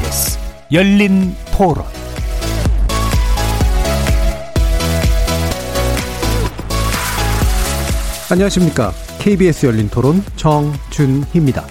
[0.00, 0.38] KBS
[0.72, 1.84] 열린 토론
[8.30, 8.92] 안녕하십니까.
[9.18, 11.64] KBS 열린 토론 정준희입니다.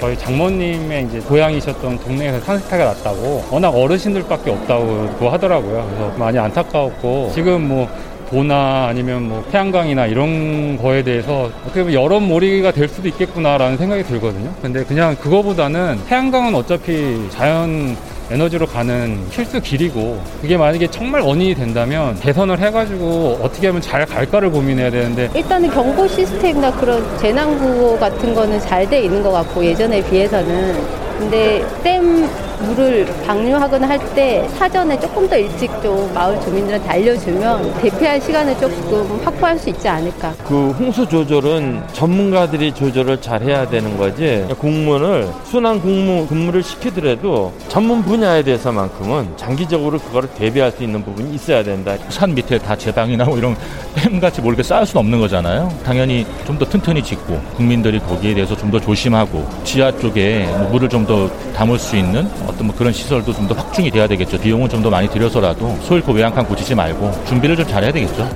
[0.00, 5.86] 저희 장모님의 이제 고향이셨던 동네에서 산사태가 났다고 워낙 어르신들밖에 없다고 하더라고요.
[5.86, 7.88] 그래서 많이 안타까웠고 지금 뭐
[8.30, 14.52] 도나 아니면 뭐 태양광이나 이런 거에 대해서 어떻게 보면 여론몰이가 될 수도 있겠구나라는 생각이 들거든요.
[14.60, 17.96] 근데 그냥 그거보다는 태양광은 어차피 자연
[18.28, 24.50] 에너지로 가는 필수 길이고 그게 만약에 정말 원인이 된다면 개선을 해가지고 어떻게 하면 잘 갈까를
[24.50, 29.64] 고민해야 되는데 일단은 경보 시스템이나 그런 재난 구호 같은 거는 잘 돼 있는 것 같고
[29.64, 30.74] 예전에 비해서는
[31.18, 32.28] 근데 댐
[32.60, 39.20] 물을 방류하거나 할 때 사전에 조금 더 일찍 좀 마을 주민들한테 알려주면 대피할 시간을 조금
[39.24, 40.32] 확보할 수 있지 않을까.
[40.46, 48.02] 그 홍수 조절은 전문가들이 조절을 잘 해야 되는 거지 공무원을 순환 공무 근무를 시키더라도 전문
[48.02, 51.96] 분야에 대해서만큼은 장기적으로 그거를 대비할 수 있는 부분이 있어야 된다.
[52.08, 53.56] 산 밑에 다 제방이 나고 이런
[53.96, 55.68] 댐같이 뭐 이렇게 쌓을 수는 없는 거잖아요.
[55.84, 60.88] 당연히 좀 더 튼튼히 짓고 국민들이 거기에 대해서 좀 더 조심하고 지하 쪽에 뭐 물을
[60.88, 64.38] 좀 더 담을 수 있는 어떤 뭐 그런 시설도 좀 더 확충이 돼야 되겠죠.
[64.38, 68.28] 비용은 좀 더 많이 들여서라도 소일코 외양간 고치지 말고 준비를 좀 잘해야 되겠죠.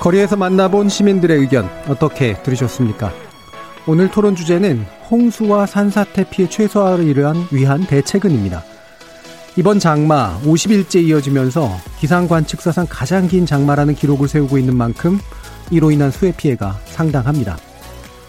[0.00, 3.12] 거리에서 만나본 시민들의 의견 어떻게 들으셨습니까?
[3.86, 7.06] 오늘 토론 주제는 홍수와 산사태 피해 최소화를
[7.50, 8.64] 위한 대책은입니다.
[9.56, 15.20] 이번 장마 50일째 이어지면서 기상 관측 사상 가장 긴 장마라는 기록을 세우고 있는 만큼
[15.70, 17.58] 이로 인한 수해 피해가 상당합니다.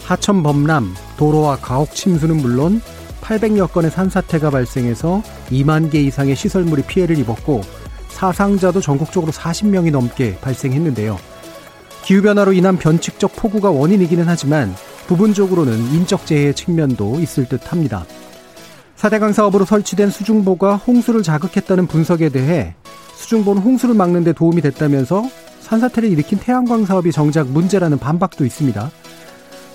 [0.06, 2.82] 하천 범람, 도로와 가옥 침수는 물론
[3.22, 7.62] 800여 건의 산사태가 발생해서 2만 개 이상의 시설물이 피해를 입었고
[8.10, 11.18] 사상자도 전국적으로 40명이 넘게 발생했는데요.
[12.04, 14.76] 기후변화로 인한 변칙적 폭우가 원인이기는 하지만
[15.08, 18.06] 부분적으로는 인적 재해의 측면도 있을 듯 합니다.
[18.98, 22.76] 4대강 사업으로 설치된 수중보가 홍수를 자극했다는 분석에 대해
[23.16, 25.24] 수중보는 홍수를 막는 데 도움이 됐다면서
[25.62, 28.92] 산사태를 일으킨 태양광 사업이 정작 문제라는 반박도 있습니다.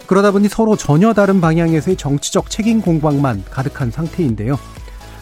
[0.08, 4.58] 그러다 보니 서로 전혀 다른 방향에서의 정치적 책임 공방만 가득한 상태인데요.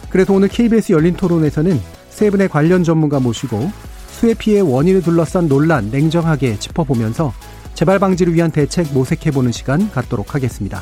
[0.09, 3.69] 그래서 오늘 KBS 열린 토론에서는 세 분의 관련 전문가 모시고
[4.07, 7.33] 수해 피해 원인을 둘러싼 논란 냉정하게 짚어보면서
[7.73, 10.81] 재발 방지를 위한 대책 모색해보는 시간 갖도록 하겠습니다.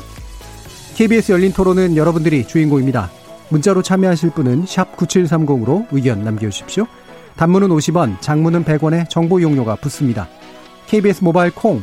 [0.94, 3.10] KBS 열린 토론은 여러분들이 주인공입니다.
[3.48, 6.86] 문자로 참여하실 분은 9730으로 의견 남겨주십시오.
[7.36, 10.28] 단문은 50원, 장문은 100원에 정보 용료가 붙습니다.
[10.86, 11.82] KBS 모바일 콩,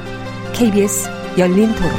[0.61, 1.91] KBS 열린 토론.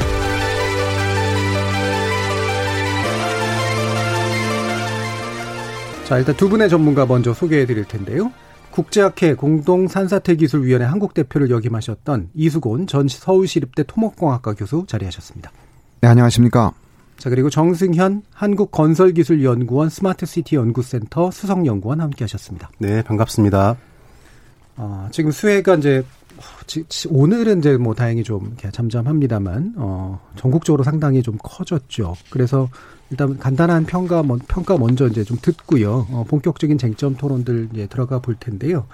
[6.04, 8.30] 자, 일단 두 분의 전문가 먼저 소개해 드릴 텐데요.
[8.70, 15.50] 국제학회 공동산사태기술위원회 한국 대표를 역임하셨던 이수곤 전 서울시립대 토목공학과 교수 자리하셨습니다.
[16.00, 16.70] 네, 안녕하십니까.
[17.18, 22.70] 자, 그리고 정승현 한국건설기술연구원 스마트시티 연구센터 수석연구원 함께 하셨습니다.
[22.78, 23.76] 네, 반갑습니다.
[24.76, 26.04] 어, 지금 수혜가 이제
[27.10, 32.14] 오늘은 이제 뭐 다행히 좀 잠잠합니다만 어 전국적으로 상당히 좀 커졌죠.
[32.30, 32.68] 그래서
[33.10, 36.06] 일단 간단한 평가 평가 먼저 이제 좀 듣고요.
[36.10, 38.86] 어 본격적인 쟁점 토론들 이제 들어가 볼 텐데요.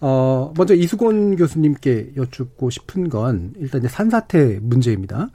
[0.00, 5.30] 어 먼저 이수곤 교수님께 여쭙고 싶은 건 일단 이제 산사태 문제입니다.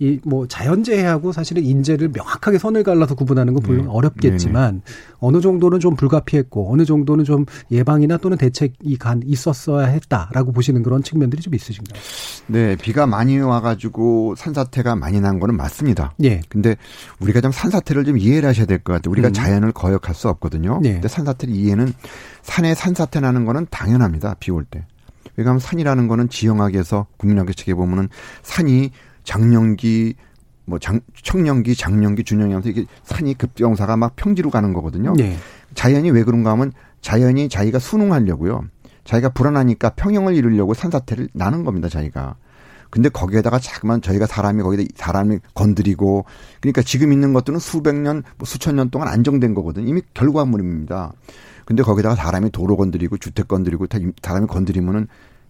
[0.00, 3.90] 이 뭐 자연재해하고 사실은 인재를 명확하게 선을 갈라서 구분하는 건 물론 네.
[3.90, 10.52] 어렵겠지만 네 어느 정도는 좀 불가피했고 어느 정도는 좀 예방이나 또는 대책이 간 있었어야 했다라고
[10.52, 12.00] 보시는 그런 측면들이 좀 있으신가요?
[12.46, 16.14] 네, 비가 많이 와가지고 산사태가 많이 난 거는 맞습니다.
[16.24, 16.40] 예.
[16.48, 16.76] 근데
[17.20, 19.12] 우리가 좀 산사태를 좀 이해를 하셔야 될 것 같아요.
[19.12, 19.32] 우리가 음.
[19.34, 20.80] 자연을 거역할 수 없거든요.
[20.84, 20.94] 예.
[20.94, 21.92] 근데 산사태를 이해는
[22.42, 24.36] 산에 산사태 나는 거는 당연합니다.
[24.40, 24.86] 비 올 때.
[25.36, 28.08] 왜냐하면 산이라는 거는 지형학에서 국민학교 책에 보면은
[28.42, 28.90] 산이
[29.30, 30.16] 장년기
[30.64, 35.14] 뭐 장, 청년기, 장년기, 준년기 하면서 이게 산이 급경사가 막 평지로 가는 거거든요.
[35.14, 35.36] 네.
[35.74, 38.64] 자연이 왜 그런가 하면 자연이 자기가 순응하려고요.
[39.04, 42.34] 자기가 불안하니까 평형을 이루려고 산사태를 나는 겁니다, 자기가.
[42.90, 46.24] 근데 거기에다가 자꾸만 저희가 사람이 거기다 사람이 건드리고
[46.60, 49.86] 그러니까 지금 있는 것들은 수백 년, 뭐 수천 년 동안 안정된 거거든요.
[49.86, 51.12] 이미 결과물입니다.
[51.66, 53.86] 근데 거기다가 사람이 도로 건드리고 주택 건드리고
[54.22, 55.06] 사람이 건드리면은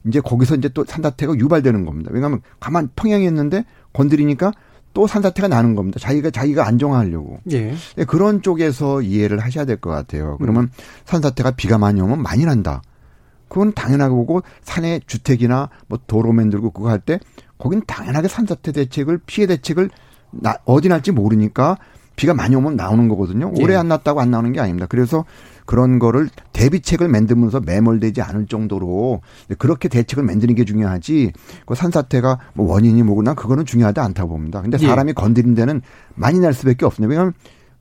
[0.07, 2.11] 이제 거기서 이제 또 산사태가 유발되는 겁니다.
[2.13, 4.53] 왜냐하면 가만 평양이었는데 건드리니까
[4.93, 5.99] 또 산사태가 나는 겁니다.
[6.01, 7.39] 자기가 자기가 안정하려고.
[7.53, 7.75] 예.
[7.97, 10.37] 네, 그런 쪽에서 이해를 하셔야 될 것 같아요.
[10.41, 10.69] 그러면 음.
[11.05, 12.83] 산사태가 비가 많이 오면 많이 난다.
[13.49, 17.19] 그건 당연하고 산에 주택이나 뭐 도로 만들고 그거 할 때
[17.59, 19.91] 거긴 당연하게 산사태 대책을 피해 대책을
[20.31, 21.77] 나, 어디 날지 모르니까
[22.17, 23.53] 비가 많이 오면 나오는 거거든요.
[23.59, 23.63] 예.
[23.63, 24.87] 올해 안 났다고 안 나오는 게 아닙니다.
[24.89, 25.25] 그래서
[25.71, 29.21] 그런 거를 대비책을 만들면서 매몰되지 않을 정도로
[29.57, 31.33] 그렇게 대책을 만드는 게 중요하지
[31.65, 34.63] 그 산사태가 뭐 원인이 뭐고 난 그거는 중요하지 않다고 봅니다.
[34.63, 34.87] 근데 예.
[34.89, 35.13] 사람이 예.
[35.13, 35.81] 건드린 데는
[36.17, 37.09] 많이 날 수밖에 없습니다.
[37.09, 37.35] 왜냐하면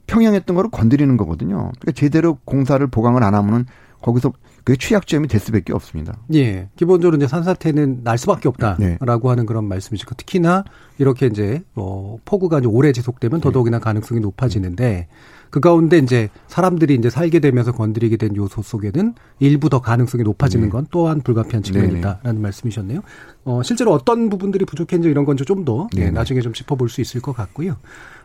[0.06, 1.72] 평양했던 거를 건드리는 거거든요.
[1.80, 3.66] 그러니까 제대로 공사를 보강을 안 하면은
[4.02, 4.34] 거기서
[4.64, 6.16] 그게 취약점이 될 수밖에 없습니다.
[6.36, 6.70] 예.
[6.76, 9.30] 기본적으로 이제 산사태는 날 수밖에 없다라고 네.
[9.30, 10.64] 하는 그런 말씀이시고 특히나
[11.00, 13.44] 이렇게 이제 뭐 폭우가 이제 오래 지속되면 네.
[13.44, 15.08] 더더욱이나 가능성이 높아지는데
[15.50, 20.66] 그 가운데 이제 사람들이 이제 살게 되면서 건드리게 된 요소 속에는 일부 더 가능성이 높아지는
[20.66, 20.70] 네.
[20.70, 22.40] 건 또한 불가피한 측면이다라는 네네.
[22.40, 23.02] 말씀이셨네요.
[23.46, 27.34] 어, 실제로 어떤 부분들이 부족했는지 이런 건 좀더 네, 나중에 좀 짚어볼 수 있을 것
[27.34, 27.78] 같고요.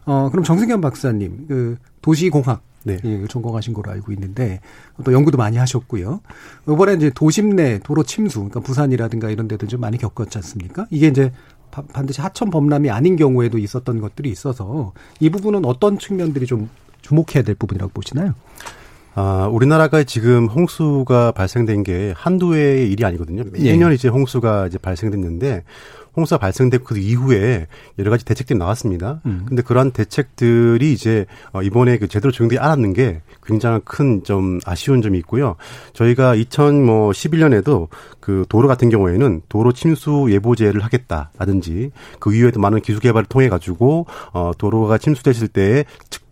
[0.04, 2.98] 어, 그럼 정승현 박사님, 그 도시공학 네.
[3.02, 4.60] 예, 전공하신 걸로 알고 있는데
[5.04, 6.20] 또 연구도 많이 하셨고요.
[6.68, 10.86] 이번에 이제 도심 내 도로 침수, 그러니까 부산이라든가 이런 데도 좀 많이 겪었지 않습니까?
[10.90, 11.32] 이게 이제
[11.70, 16.68] 반드시 하천 범람이 아닌 경우에도 있었던 것들이 있어서 이 부분은 어떤 측면들이 좀
[17.04, 18.34] 주목해야 될 부분이라고 보시나요?
[19.16, 23.44] 아, 우리나라가 지금 홍수가 발생된 게 한두 해의 일이 아니거든요.
[23.52, 23.94] 매년 예.
[23.94, 25.62] 이제 홍수가 이제 발생됐는데
[26.16, 27.66] 홍수가 발생되고 그 이후에
[27.98, 29.20] 여러 가지 대책들이 나왔습니다.
[29.26, 29.44] 음.
[29.46, 35.02] 근데 그러한 대책들이 이제 어, 이번에 그 제대로 적용되지 않았는 게 굉장히 큰 좀 아쉬운
[35.02, 35.56] 점이 있고요.
[35.92, 37.88] 저희가 2011년에도
[38.20, 41.90] 그 도로 같은 경우에는 도로 침수 예보제를 하겠다라든지
[42.20, 45.84] 그 이후에도 많은 기술 개발을 통해 가지고 어 도로가 침수됐을 때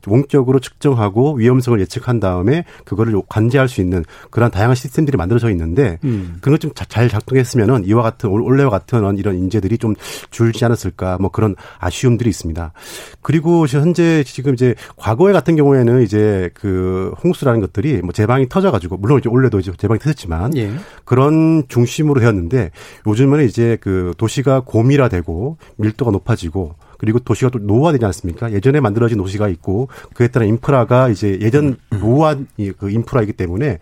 [0.07, 6.39] 원격으로 측정하고 위험성을 예측한 다음에 그거를 관제할 수 있는 그런 다양한 시스템들이 만들어져 있는데 음.
[6.41, 9.95] 그런 좀잘 작동했으면은 이와 같은 올해와 같은 이런 인재들이 좀
[10.31, 12.73] 줄지 않았을까 뭐 그런 아쉬움들이 있습니다.
[13.21, 19.19] 그리고 현재 지금 이제 과거에 같은 경우에는 이제 그 홍수라는 것들이 뭐 제방이 터져가지고 물론
[19.19, 20.73] 이제 올해도 이제 제방이 터졌지만 예.
[21.05, 22.71] 그런 중심으로 되었는데
[23.07, 28.53] 요즘은 이제 그 도시가 고밀화되고 밀도가 높아지고 그리고 도시가 또 노후화되지 않습니까?
[28.53, 32.47] 예전에 만들어진 도시가 있고 그에 따른 인프라가 이제 예전 노후한
[32.79, 33.79] 그 인프라이기 때문에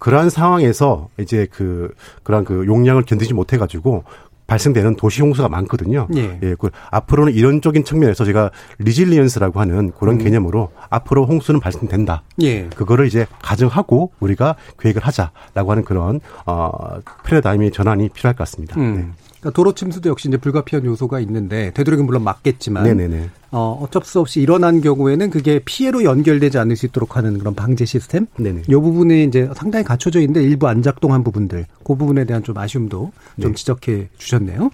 [0.00, 4.02] 그러한 상황에서 이제 그 그러한 그 용량을 견디지 못해 가지고
[4.48, 6.08] 발생되는 도시 홍수가 많거든요.
[6.16, 6.40] 예.
[6.42, 6.56] 예.
[6.58, 10.24] 그 앞으로는 이런적인 측면에서 제가 resilience라고 하는 그런 음.
[10.24, 12.24] 개념으로 앞으로 홍수는 발생된다.
[12.42, 12.68] 예.
[12.70, 16.70] 그거를 이제 가정하고 우리가 계획을 하자라고 하는 그런 어
[17.24, 18.80] 패러다임의 전환이 필요할 것 같습니다.
[18.80, 18.96] 음.
[18.96, 19.25] 네.
[19.40, 23.30] 그러니까 도로 침수도 역시 이제 불가피한 요소가 있는데 되도록이면 물론 막겠지만 네네네.
[23.52, 27.84] 어, 어쩔 수 없이 일어난 경우에는 그게 피해로 연결되지 않을 수 있도록 하는 그런 방제
[27.84, 28.26] 시스템.
[28.36, 28.62] 네네.
[28.68, 33.12] 이 부분이 이제 상당히 갖춰져 있는데 일부 안 작동한 부분들, 그 부분에 대한 좀 아쉬움도
[33.40, 33.54] 좀 네.
[33.54, 34.70] 지적해 주셨네요.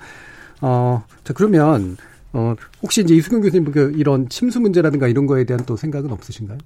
[0.62, 1.96] 어, 자 그러면
[2.34, 6.58] 어, 혹시 이제 이수경 교수님 그 이런 침수 문제라든가 이런 거에 대한 또 생각은 없으신가요?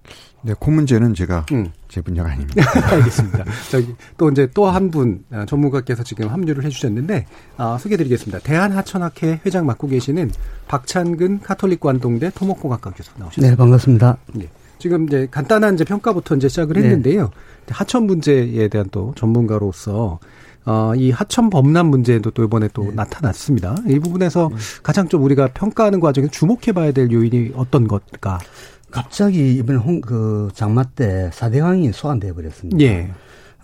[0.43, 1.71] 네, 그 문제는 제가 음.
[1.89, 2.63] 제 분야가 아닙니다.
[2.93, 3.45] 알겠습니다.
[3.71, 7.27] 저기 또 이제 또 한분 아, 전문가께서 지금 합류를 해주셨는데
[7.57, 8.41] 아, 소개드리겠습니다.
[8.41, 10.31] 대한하천학회 회장 맡고 계시는
[10.69, 13.51] 박찬근 카톨릭 관동대 토목공학과 교수 나오셨습니다.
[13.51, 14.19] 네, 반갑습니다.
[14.35, 14.49] 네.
[14.79, 16.83] 지금 이제 간단한 이제 평가부터 이제 시작을 네.
[16.83, 17.23] 했는데요.
[17.23, 17.73] 네.
[17.73, 20.21] 하천 문제에 대한 또 전문가로서
[20.67, 22.91] 어, 이 하천 범람 문제도 또 이번에 또 네.
[22.95, 23.77] 나타났습니다.
[23.87, 24.57] 이 부분에서 네.
[24.83, 28.41] 가장 좀 우리가 평가하는 과정에서 주목해봐야 될 요인이 어떤 것일까?
[28.91, 32.81] 갑자기 이번 홍, 그 장마 때 사대강이 소환돼 버렸습니다.
[32.85, 33.13] 예.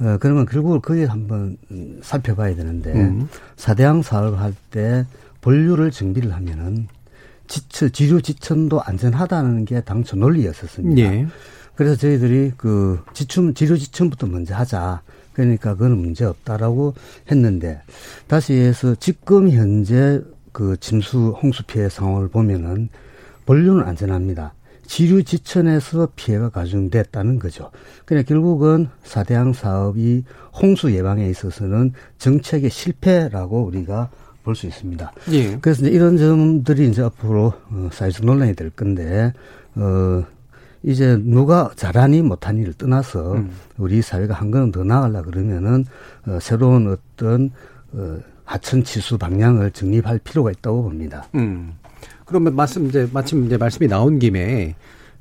[0.00, 1.56] 어, 그러면 결국 거기에 한번
[2.02, 3.28] 살펴봐야 되는데 음.
[3.56, 5.04] 사대강 사업을 할때
[5.40, 6.86] 본류를 정비를 하면은
[7.48, 11.02] 지천, 지류 지천도 안전하다는 게 당초 논리였었습니다.
[11.02, 11.26] 예.
[11.74, 15.02] 그래서 저희들이 그 지춤, 지류 지천부터 먼저 하자.
[15.32, 16.94] 그러니까 그건 문제 없다라고
[17.30, 17.80] 했는데
[18.26, 20.20] 다시 해서 지금 현재
[20.52, 22.88] 그 침수 홍수 피해 상황을 보면은
[23.46, 24.54] 본류는 안전합니다.
[24.86, 27.70] 지류 지천에서 피해가 가중됐다는 거죠.
[28.04, 30.24] 그러니까 결국은 사대항 사업이
[30.60, 34.10] 홍수 예방에 있어서는 정책의 실패라고 우리가
[34.44, 35.12] 볼 수 있습니다.
[35.30, 35.56] 예.
[35.58, 39.32] 그래서 이제 이런 점들이 이제 앞으로 어, 사회적 논란이 될 건데
[39.76, 40.24] 어
[40.82, 43.50] 이제 누가 잘하니 못하니를 떠나서 음.
[43.78, 45.84] 우리 사회가 한 걸음 더 나아가려 그러면은
[46.26, 47.50] 어, 새로운 어떤
[47.92, 51.26] 어, 하천 치수 방향을 정립할 필요가 있다고 봅니다.
[51.34, 51.74] 음.
[52.24, 54.74] 그러면 말씀 이제 마침 이제 말씀이 나온 김에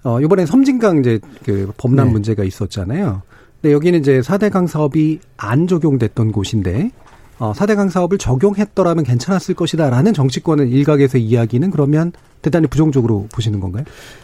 [0.03, 2.13] 어 이번에 섬진강 이제 그 범람 네.
[2.13, 3.21] 문제가 있었잖아요.
[3.61, 6.91] 근데 여기는 이제 사대강 사업이 안 적용됐던 곳인데
[7.37, 13.83] 어, 4대강 사업을 적용했더라면 괜찮았을 것이다라는 정치권의 일각에서 이야기는 그러면 대단히 부정적으로 보시는 건가요?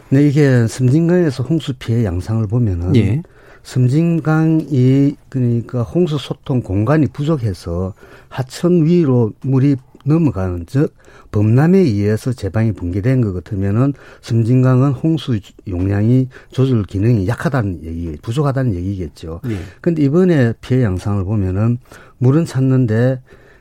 [0.09, 3.21] 네, 이게 섬진강에서 홍수 피해 양상을 보면은 예.
[3.63, 7.93] 섬진강이 그러니까 홍수 소통 공간이 부족해서
[8.29, 10.95] 하천 위로 물이 넘어가는 즉
[11.31, 19.41] 범람에 의해서 제방이 붕괴된 것 같으면은 섬진강은 홍수 용량이 조절 기능이 약하다는 얘기, 부족하다는 얘기겠죠.
[19.49, 19.57] 예.
[19.81, 21.79] 근데 이번에 피해 양상을 보면은
[22.19, 23.19] 물은 찾는데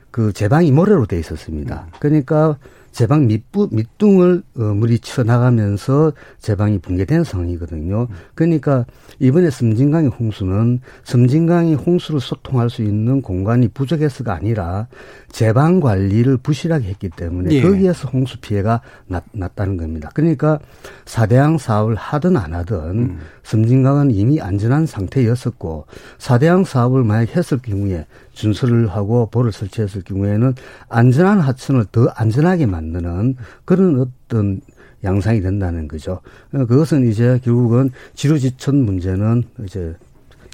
[0.09, 1.87] 그 제방이 모래로 돼 있었습니다.
[1.87, 1.91] 음.
[1.99, 2.57] 그러니까
[2.97, 8.07] 제방 밑부, 밑둥을 어, 물이 치어 나가면서 제방이 붕괴된 상황이거든요.
[8.33, 8.87] 그러니까
[9.19, 14.87] 이번에 섬진강의 홍수는 섬진강이 홍수를 소통할 수 있는 공간이 부족해서가 아니라
[15.31, 17.61] 제방 관리를 부실하게 했기 때문에 예.
[17.61, 20.09] 거기에서 홍수 피해가 났, 났다는 겁니다.
[20.15, 20.57] 그러니까
[21.05, 23.19] 사대양 사업을 하든 안 하든 음.
[23.43, 25.85] 섬진강은 이미 안전한 상태였었고
[26.17, 30.53] 사대양 사업을 만약 했을 경우에 준설을 하고 볼을 설치했을 경우에는
[30.89, 34.61] 안전한 하천을 더 안전하게 만 드는 그런 어떤
[35.03, 36.21] 양상이 된다는 거죠.
[36.53, 39.95] 어, 그것은 이제 결국은 지루지천 문제는 이제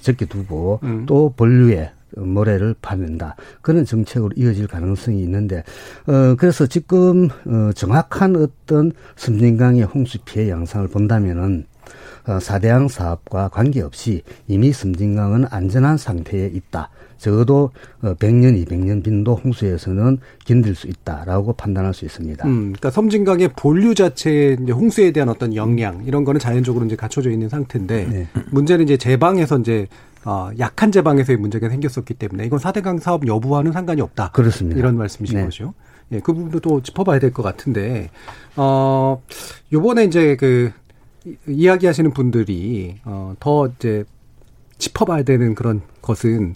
[0.01, 1.05] 적게 두고 음.
[1.05, 3.35] 또 본류에 모래를 파낸다.
[3.61, 5.63] 그런 정책으로 이어질 가능성이 있는데,
[6.05, 11.72] 어, 그래서 지금, 어, 정확한 어떤 섬진강의 홍수 피해 양상을 본다면은, 어,
[12.41, 16.89] 사대양 사업과 관계없이 이미 섬진강은 안전한 상태에 있다.
[17.17, 22.45] 적어도 100년, 어, 200년 빈도 홍수에서는 견딜 수 있다라고 판단할 수 있습니다.
[22.45, 27.47] 음, 그러니까 섬진강의 본류 자체의 홍수에 대한 어떤 역량 이런 거는 자연적으로 이제 갖춰져 있는
[27.47, 28.27] 상태인데 네.
[28.51, 29.87] 문제는 이제 제방에서 이제
[30.25, 34.31] 어, 약한 제방에서의 문제가 생겼었기 때문에 이건 사대강 사업 여부와는 상관이 없다.
[34.31, 34.77] 그렇습니다.
[34.79, 35.43] 이런 말씀이신 네.
[35.45, 35.73] 거죠.
[36.11, 38.09] 예, 그 부분도 또 짚어봐야 될 것 같은데,
[38.55, 39.21] 어,
[39.71, 40.71] 요번에 이제 그,
[41.47, 44.03] 이야기하시는 분들이, 어, 더 이제
[44.77, 46.55] 짚어봐야 되는 그런 것은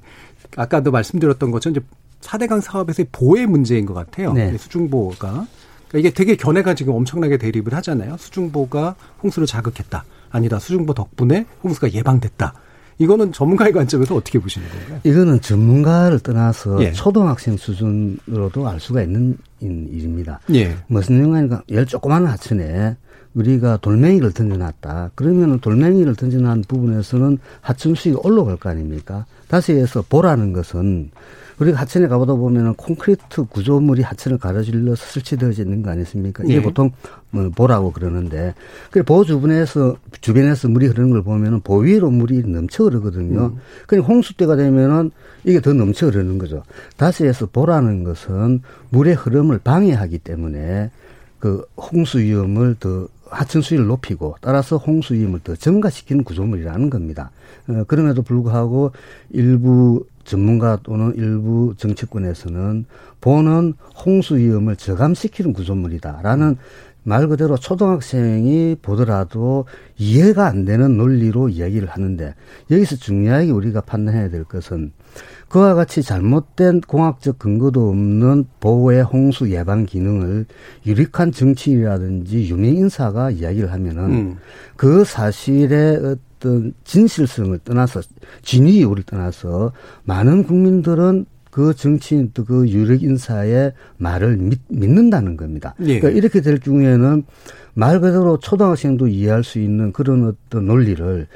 [0.56, 1.86] 아까도 말씀드렸던 것처럼 이제
[2.22, 4.34] 4대강 사업에서의 보의 문제인 것 같아요.
[4.34, 4.58] 네.
[4.58, 5.48] 수중보가.
[5.88, 8.18] 그러니까 이게 되게 견해가 지금 엄청나게 대립을 하잖아요.
[8.18, 10.04] 수중보가 홍수를 자극했다.
[10.30, 10.60] 아니다.
[10.60, 12.54] 수중보 덕분에 홍수가 예방됐다.
[13.00, 15.00] 이거는 전문가의 관점에서 어떻게 보시는 건가요?
[15.04, 16.92] 이거는 전문가를 떠나서 예.
[16.92, 20.40] 초등학생 수준으로도 알 수가 있는 일입니다.
[20.54, 20.76] 예.
[20.88, 22.98] 무슨 영화니까 열 조그마한 하천에
[23.38, 25.12] 우리가 돌멩이를 던져놨다.
[25.15, 29.25] 그러면 돌멩이를 던져놓은 부분에서는 하천 수위가 올라갈 거 아닙니까?
[29.48, 31.12] 다시 해서 보라는 것은
[31.60, 36.44] 우리가 하천에 가보다 보면은 콘크리트 구조물이 하천을 가로질러서 설치되어져 있는 거 아니겠습니까?
[36.44, 36.62] 이게 네.
[36.62, 36.91] 보통
[37.32, 38.53] 뭐 보라고 그러는데
[38.91, 43.53] 그보 주변에서 주변에서 물이 흐르는 걸 보면은 보 위로 물이 넘쳐 흐르거든요.
[43.56, 43.58] 음.
[43.88, 45.12] 그러니까 홍수 때가 되면은
[45.46, 46.63] 이게 더 넘쳐 흐르는 거죠.
[46.96, 50.91] 다시 해서 보라는 것은 물의 흐름을 방해하기 때문에
[51.39, 57.31] 그 홍수 위험을 더 하천 수위를 높이고 따라서 홍수 위험을 더 증가시키는 구조물이라는 겁니다.
[57.67, 58.91] 어, 그럼에도 불구하고
[59.31, 62.86] 일부 전문가 또는 일부 정치권에서는
[63.22, 63.74] 보는
[64.05, 66.57] 홍수 위험을 저감시키는 구조물이다라는
[67.08, 69.64] 말 그대로 초등학생이 보더라도
[69.98, 72.36] 이해가 안 되는 논리로 이야기를 하는데
[72.70, 74.92] 여기서 중요하게 우리가 판단해야 될 것은
[75.48, 80.48] 그와 같이 잘못된 공학적 근거도 없는 보호의 홍수 예방 기능을
[80.86, 84.38] 유력한 정치인이라든지 유명 인사가 이야기를 하면은 음.
[84.76, 88.02] 그 사실의 어떤 진실성을 떠나서
[88.42, 89.72] 진위를 떠나서
[90.04, 91.26] 많은 국민들은
[91.58, 95.74] 그 정치인 또 그 유력 인사의 말을 믿, 믿는다는 겁니다.
[95.82, 96.00] 예.
[96.00, 97.24] 그러니까 이렇게 될 경우에는
[97.74, 101.28] 말 그대로 초등학생도 이해할 수 있는 그런 어떤 논리를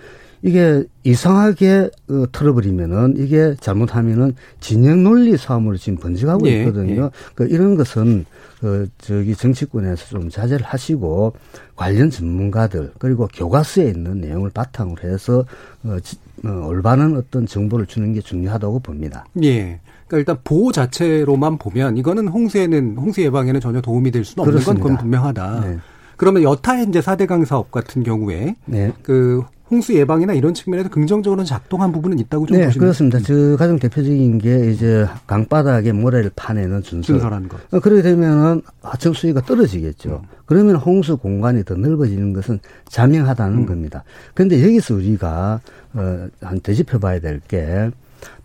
[0.43, 7.05] 이게 이상하게 어, 틀어버리면은 이게 잘못하면은 진영 논리 싸움으로 지금 번져가고 예, 있거든요.
[7.05, 7.09] 예.
[7.33, 8.25] 그 이런 것은
[8.59, 11.33] 그 저기 정치권에서 좀 자제를 하시고
[11.75, 15.45] 관련 전문가들 그리고 교과서에 있는 내용을 바탕으로 해서
[15.83, 19.25] 어, 지, 어 올바른 어떤 정보를 주는 게 중요하다고 봅니다.
[19.43, 19.79] 예.
[20.11, 24.83] 그러니까 일단 보호 자체로만 보면 이거는 홍수에는 홍수 예방에는 전혀 도움이 될 수는 없는 그렇습니다.
[24.83, 25.61] 건 그건 분명하다.
[25.65, 25.77] 네.
[26.17, 28.91] 그러면 여타 이제 사대강 사업 같은 경우에 네.
[29.01, 33.19] 그 홍수 예방이나 이런 측면에서 긍정적으로 작동한 부분은 있다고 좀 네, 보시면 그렇습니다.
[33.19, 37.15] 저 가장 대표적인 게 이제 강바닥에 모래를 파내는 준설.
[37.15, 37.57] 준설하는 것.
[37.73, 40.21] 어, 그렇게 되면은 하천 수위가 떨어지겠죠.
[40.23, 40.27] 음.
[40.45, 43.65] 그러면 홍수 공간이 더 넓어지는 것은 자명하다는 음.
[43.65, 44.03] 겁니다.
[44.33, 45.61] 그런데 여기서 우리가
[45.93, 47.89] 어, 한 되짚어봐야 될 게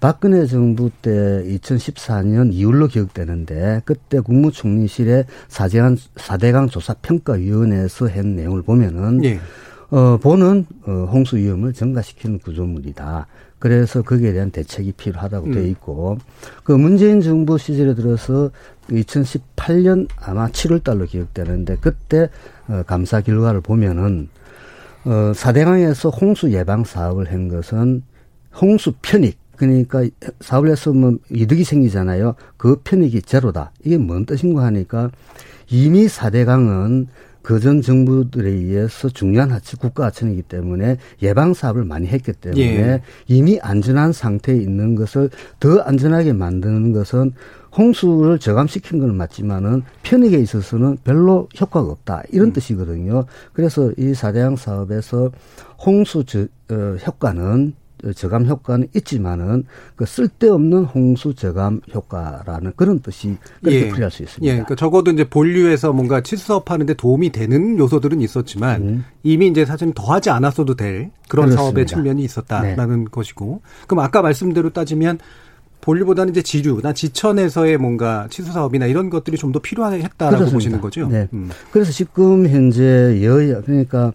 [0.01, 9.41] 박근혜 정부 때 2014년 2월로 기억되는데 그때 국무총리실의 사대강, 사대강 조사평가위원회에서 한 내용을 보면은 예.
[9.91, 13.27] 어, 보는 어, 홍수 위험을 증가시키는 구조물이다.
[13.59, 15.53] 그래서 거기에 대한 대책이 필요하다고 음.
[15.53, 16.19] 돼 있고
[16.63, 18.51] 그 문재인 정부 시절에 들어서
[18.91, 22.29] 2018년 아마 7월 달로 기억되는데 그때
[22.69, 24.29] 어, 감사 결과를 보면은
[25.05, 28.03] 어, 사대강에서 홍수 예방 사업을 한 것은
[28.61, 30.05] 홍수 편익 그러니까
[30.41, 32.35] 사업을 해서 뭐 이득이 생기잖아요.
[32.57, 33.73] 그 편익이 제로다.
[33.85, 35.11] 이게 뭔 뜻인가 하니까
[35.69, 37.09] 이미 사대강은
[37.47, 43.03] 그전 정부들에 의해서 중요한 하천, 국가 하천이기 때문에 예방 사업을 많이 했기 때문에 예.
[43.29, 47.35] 이미 안전한 상태에 있는 것을 더 안전하게 만드는 것은
[47.77, 52.25] 홍수를 저감시킨 건 맞지만은 편익에 있어서는 별로 효과가 없다.
[52.33, 52.53] 이런 음.
[52.53, 53.27] 뜻이거든요.
[53.53, 55.31] 그래서 이 사대양 사업에서
[55.79, 57.75] 홍수 저, 어, 효과는
[58.15, 59.65] 저감 효과는 있지만은
[59.97, 63.89] 그 쓸데없는 홍수 저감 효과라는 그런 뜻이 그렇게 예.
[63.89, 64.47] 풀이할 수 있습니다.
[64.47, 69.05] 예, 그러니까 적어도 이제 본류에서 뭔가 치수사업하는데 도움이 되는 요소들은 있었지만 음.
[69.23, 71.63] 이미 이제 사실 더하지 않았어도 될 그런 그렇습니다.
[71.63, 73.11] 사업의 측면이 있었다라는 네.
[73.11, 75.19] 것이고 그럼 아까 말씀대로 따지면
[75.81, 80.53] 본류보다는 이제 지류나 지천에서의 뭔가 치수 사업이나 이런 것들이 좀 더 필요했다라고 그렇습니다.
[80.53, 81.07] 보시는 거죠.
[81.09, 81.29] 네.
[81.33, 81.49] 음.
[81.71, 84.13] 그래서 지금 현재 여야 그러니까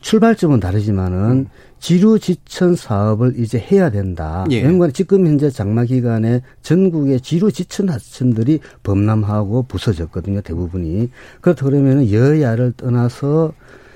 [0.00, 1.46] 출발점은 다르지만은 음.
[1.80, 4.44] 지류 지천 사업을 이제 해야 된다.
[4.50, 4.56] 예.
[4.56, 10.42] 왜냐하면 지금 현재 장마 기간에 전국의 지류 지천 하천들이 범람하고 부서졌거든요.
[10.42, 11.10] 대부분이.
[11.40, 13.54] 그렇다 그러면 여야를 떠나서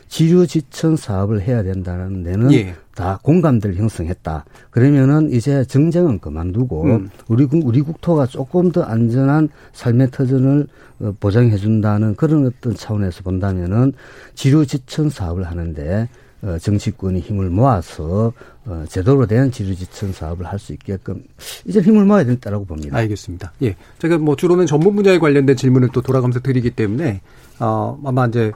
[0.08, 2.74] 지류 지천 사업을 해야 된다는 데는 예.
[2.94, 4.44] 다 공감대를 형성했다.
[4.70, 7.10] 그러면은 이제 정쟁은 그만두고 음.
[7.28, 10.66] 우리 우리 국토가 조금 더 안전한 삶의 터전을
[11.00, 13.92] 어, 보장해 준다는 그런 어떤 차원에서 본다면은
[14.34, 16.23] 지류 지천 사업을 하는데 어,
[16.60, 18.32] 정치권이 힘을 모아서
[18.66, 21.22] 어, 제대로 된 지류지천 사업을 할 수 있게끔
[21.66, 22.96] 이제 힘을 모아야 된다라고 봅니다.
[22.96, 23.52] 알겠습니다.
[23.62, 27.20] 예, 제가 뭐 주로는 전문 분야에 관련된 질문을 또 돌아가면서 드리기 때문에
[27.60, 28.52] 어, 아마 이제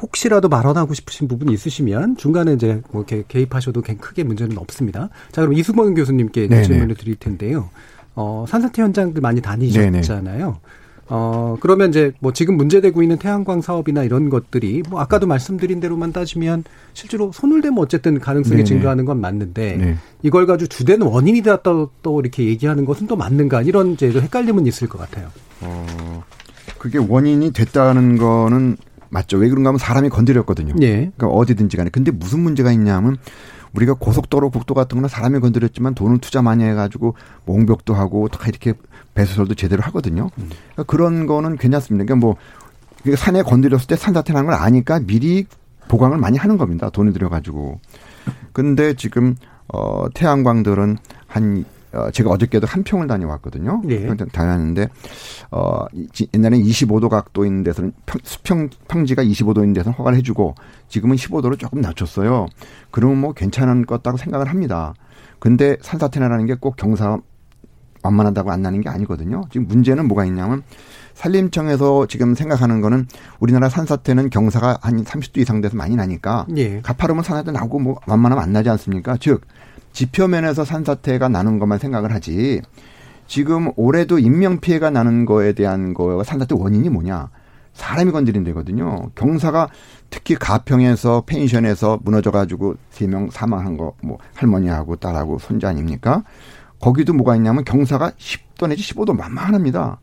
[0.00, 5.08] 혹시라도 발언하고 싶으신 부분이 있으시면 중간에 이제 뭐 이렇게 개입하셔도 크게 문제는 없습니다.
[5.32, 7.68] 자, 그럼 이수범 교수님께 질문을 드릴 텐데요.
[8.14, 10.38] 어, 산사태 현장들 많이 다니셨잖아요.
[10.38, 10.54] 네네.
[11.10, 16.12] 어, 그러면 이제 뭐 지금 문제되고 있는 태양광 사업이나 이런 것들이 뭐 아까도 말씀드린 대로만
[16.12, 18.64] 따지면 실제로 손을 대면 어쨌든 가능성이 네네.
[18.64, 19.96] 증가하는 건 맞는데 네.
[20.22, 24.88] 이걸 가지고 주된 원인이다 또, 또 이렇게 얘기하는 것은 또 맞는가 이런 이제 헷갈림은 있을
[24.88, 25.28] 것 같아요.
[25.62, 26.22] 어,
[26.78, 28.76] 그게 원인이 됐다는 거는
[29.10, 29.38] 맞죠.
[29.38, 30.74] 왜 그런가 하면 사람이 건드렸거든요.
[30.82, 31.10] 예.
[31.16, 31.90] 그러니까 어디든지 간에.
[31.90, 33.16] 근데 무슨 문제가 있냐면
[33.78, 37.14] 우리가 고속도로, 국도 같은 거는 사람이 건드렸지만 돈을 투자 많이 해가지고
[37.44, 38.74] 몽벽도 하고 다 이렇게
[39.14, 40.30] 배수설도 제대로 하거든요.
[40.38, 40.50] 음.
[40.72, 42.04] 그러니까 그런 거는 괜찮습니다.
[42.04, 42.36] 그러니까 뭐
[43.16, 45.46] 산에 건드렸을 때 산사태 나는 걸 아니까 미리
[45.86, 46.90] 보강을 많이 하는 겁니다.
[46.90, 47.80] 돈을 들여가지고.
[48.52, 49.36] 근데 지금
[49.72, 53.82] 어 태양광들은 한 어, 제가 어저께도 한평을 다녀왔거든요.
[53.84, 54.06] 네.
[54.32, 54.88] 다녔는데,
[55.50, 55.86] 어,
[56.34, 60.54] 옛날엔 25도 각도 있는 데서는 평, 수평, 평지가 25도인 데서는 허가를 해주고,
[60.88, 62.46] 지금은 15도로 조금 낮췄어요.
[62.90, 64.94] 그러면 뭐 괜찮은 것 같다고 생각을 합니다.
[65.38, 67.18] 근데 산사태나라는 게 꼭 경사
[68.02, 69.42] 완만하다고 안 나는 게 아니거든요.
[69.50, 70.62] 지금 문제는 뭐가 있냐면,
[71.14, 73.06] 산림청에서 지금 생각하는 거는
[73.40, 76.80] 우리나라 산사태는 경사가 한 30도 이상 돼서 많이 나니까, 예.
[76.80, 79.16] 가파르면 산사태 나고 뭐 완만하면 안 나지 않습니까?
[79.18, 79.42] 즉,
[79.98, 82.62] 지표면에서 산사태가 나는 것만 생각을 하지
[83.26, 87.30] 지금 올해도 인명 피해가 나는 거에 대한 거와 산사태 원인이 뭐냐?
[87.72, 89.10] 사람이 건드린 데거든요.
[89.16, 89.68] 경사가
[90.08, 96.22] 특히 가평에서 펜션에서 무너져 가지고 세 명 사망한 거 뭐 할머니하고 딸하고 손자 아닙니까?
[96.80, 99.98] 거기도 뭐가 있냐면 경사가 10도 내지 15도 만만합니다.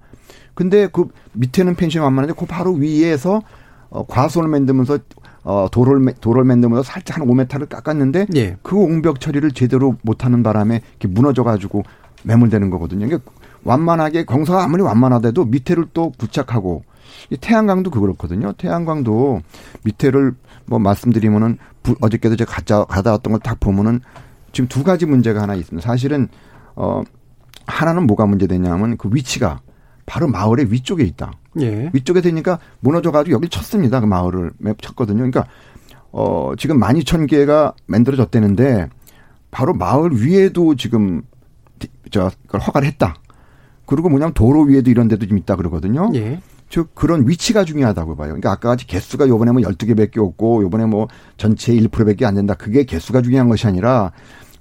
[0.56, 3.42] 근데 그 밑에는 펜션이 만만한데 그 바로 위에서
[3.90, 5.00] 어, 과수를 만들면서
[5.46, 8.58] 어, 도를, 도를 만들면서 살짝 한 5m를 깎았는데 예.
[8.64, 11.84] 그 옹벽 처리를 제대로 못하는 바람에 이렇게 무너져가지고
[12.24, 13.06] 매몰되는 거거든요.
[13.06, 13.32] 그러니까
[13.64, 16.84] 완만하게 경사가 아무리 완만하대도 밑에를 또 부착하고
[17.30, 18.54] 이 태양광도 그렇거든요.
[18.54, 19.42] 태양광도
[19.84, 20.34] 밑에를
[20.66, 24.02] 뭐 말씀드리면은 부, 어저께도 제가 가자, 가다 왔던 걸 딱 보면은
[24.52, 25.86] 지금 두 가지 문제가 하나 있습니다.
[25.88, 26.28] 사실은
[26.76, 27.04] 어
[27.68, 29.60] 하나는 뭐가 문제되냐면 그 위치가
[30.06, 31.34] 바로 마을의 위쪽에 있다.
[31.62, 31.90] 예.
[31.94, 34.00] 위쪽에 되니까 무너져가지고 여기 쳤습니다.
[34.00, 35.18] 그 마을을 쳤거든요.
[35.18, 35.48] 그러니까
[36.12, 38.90] 어 지금 만 이천 개가 만들어졌다는데
[39.52, 41.24] 바로 마을 위에도 지금
[42.12, 43.16] 저 그걸 허가를 했다.
[43.86, 46.12] 그리고 뭐냐면 도로 위에도 이런 데도 좀 있다 그러거든요.
[46.16, 46.40] 예.
[46.70, 48.30] 즉 그런 위치가 중요하다고 봐요.
[48.30, 52.56] 그러니까 아까 같이 개수가 요번에 뭐 12개밖에 없고 요번에 뭐 전체 1%밖에 안 된다.
[52.56, 54.12] 그게 개수가 중요한 것이 아니라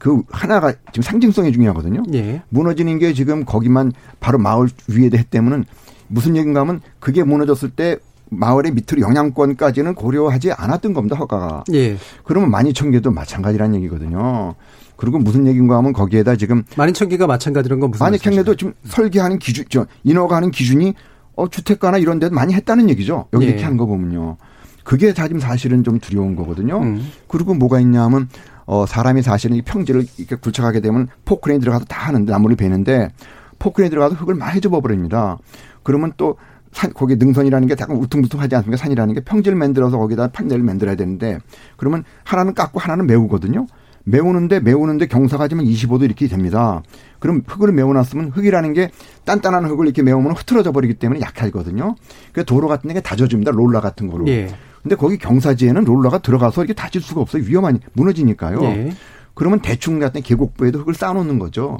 [0.04, 2.02] 그 하나가 지금 상징성이 중요하거든요.
[2.12, 2.42] 예.
[2.50, 3.90] 무너지는 게 지금 거기만
[4.20, 5.64] 바로 마을 위에 했다면은
[6.08, 7.96] 무슨 얘기인가 하면 그게 무너졌을 때
[8.28, 11.64] 마을의 밑으로 영향권까지는 고려하지 않았던 겁니다, 허가가.
[11.72, 11.96] 예.
[12.22, 14.54] 그러면 만이천개도 마찬가지라는 얘기거든요.
[14.96, 19.86] 그리고 무슨 얘기인가 하면 거기에다 지금 만이천개가 마찬가지라는 건 무슨 만이천개도 지금 설계하는 기준, 저
[20.02, 20.92] 인허가 하는 기준이
[21.34, 23.28] 어 주택가나 이런 데도 많이 했다는 얘기죠.
[23.32, 23.48] 여기 예.
[23.48, 24.36] 이렇게 한 거 보면요.
[24.82, 26.78] 그게 다 지금 사실은 좀 두려운 거거든요.
[26.82, 27.08] 음.
[27.26, 28.28] 그리고 뭐가 있냐면
[28.66, 33.10] 어, 사람이 사실은 이 평지를 이렇게 굴착하게 되면 포크레인 들어가서 다 하는데 나무를 베는데
[33.58, 35.38] 포크레인 들어가서 흙을 많이 접어 버립니다.
[35.82, 36.36] 그러면 또
[36.72, 38.76] 산, 거기 능선이라는 게 약간 우퉁부퉁하지 않습니까?
[38.76, 41.38] 산이라는 게 평지를 만들어서 거기다 판넬을 만들어야 되는데
[41.76, 43.66] 그러면 하나는 깎고 하나는 메우거든요.
[44.04, 46.82] 메우는데 메우는데 경사가 지면 25도 이렇게 됩니다.
[47.18, 48.90] 그럼 흙을 메워놨으면 흙이라는 게
[49.24, 51.94] 단단한 흙을 이렇게 메우면 흐트러져 버리기 때문에 약하거든요.
[52.32, 53.52] 그 도로 같은 데 다져줍니다.
[53.52, 54.26] 롤러 같은 거로.
[54.28, 54.50] 예.
[54.84, 57.42] 근데 거기 경사지에는 롤러가 들어가서 이렇게 다칠 수가 없어요.
[57.46, 58.62] 위험하니 무너지니까요.
[58.62, 58.92] 예.
[59.32, 61.78] 그러면 대충 같은 계곡부에도 흙을 쌓아놓는 거죠.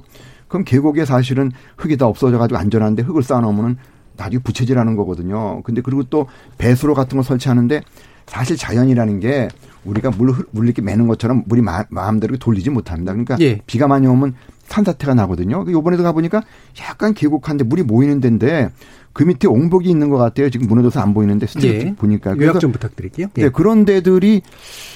[0.49, 3.77] 그럼 계곡에 사실은 흙이 다 없어져 가지고 안전한데 흙을 쌓아놓으면
[4.17, 5.62] 나중에 부채질하는 거거든요.
[5.64, 7.83] 근데 그리고 또 배수로 같은 거 설치하는데
[8.27, 9.49] 사실 자연이라는 게
[9.85, 13.12] 우리가 물, 물 이렇게 매는 것처럼 물이 마, 음대로 돌리지 못합니다.
[13.12, 13.61] 그러니까 예.
[13.67, 14.35] 비가 많이 오면
[14.66, 15.64] 산사태가 나거든요.
[15.68, 16.42] 요번에도 가보니까
[16.81, 18.70] 약간 계곡한데 물이 모이는 데인데
[19.12, 20.50] 그 밑에 옹벽이 있는 것 같아요.
[20.50, 21.94] 지금 무너져서 안 보이는데 스틸 예.
[21.94, 22.37] 보니까.
[22.37, 23.29] 요약 좀 부탁드릴게요.
[23.38, 23.42] 예.
[23.42, 24.42] 네, 그런 데들이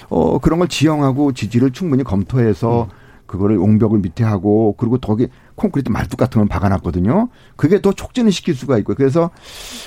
[0.09, 2.89] 어, 그런 걸 지형하고 지질을 충분히 검토해서 음.
[3.27, 5.29] 그거를 옹벽을 밑에 하고 그리고 거기
[5.59, 7.29] 콘크리트 말뚝 같은 걸 박아놨거든요.
[7.57, 8.97] 그게 더 촉진을 시킬 수가 있고요.
[8.97, 9.31] 그래서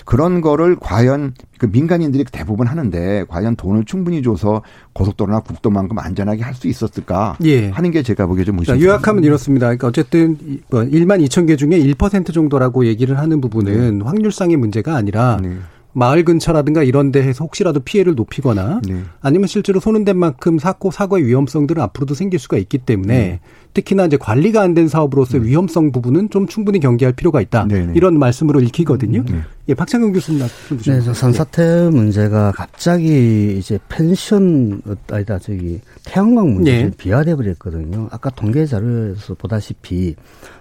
[0.06, 4.62] 그런 거를 과연 그 민간인들이 대부분 하는데 과연 돈을 충분히 줘서
[4.94, 7.70] 고속도로나 국도만큼 안전하게 할 수 있었을까 예.
[7.70, 8.80] 하는 게 제가 보기에 좀 의심.
[8.80, 9.68] 요약하면 이렇습니다.
[9.68, 10.38] 그러니까 어쨌든
[10.70, 14.06] 1만 뭐 2천 개 중에 1% 정도라고 얘기를 하는 부분은 네.
[14.06, 15.58] 확률상의 문제가 아니라 네.
[15.94, 19.02] 마을 근처라든가 이런 데에서 혹시라도 피해를 높이거나 네.
[19.22, 23.40] 아니면 실제로 손은된 만큼 사고 사고의 위험성들은 앞으로도 생길 수가 있기 때문에 네.
[23.74, 25.48] 특히나 이제 관리가 안 된 사업으로서 네.
[25.48, 27.66] 위험성 부분은 좀 충분히 경계할 필요가 있다.
[27.68, 27.94] 네, 네.
[27.96, 29.24] 이런 말씀으로 읽히거든요.
[29.26, 29.42] 네.
[29.68, 36.92] 예, 박창근 교수님 말씀 네, 산사태 문제가 갑자기 이제 펜션 아니다 저기 태양광 문제에 네.
[36.98, 38.08] 비화돼 버렸거든요.
[38.12, 40.16] 아까 통계 자료에서 보다시피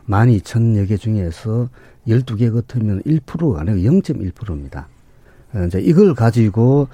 [0.09, 1.69] 12,000여 개 중에서
[2.09, 4.89] 12개 같으면 1%가 아니고 0.1%입니다.
[5.55, 6.89] 어, 이제 이걸 가지고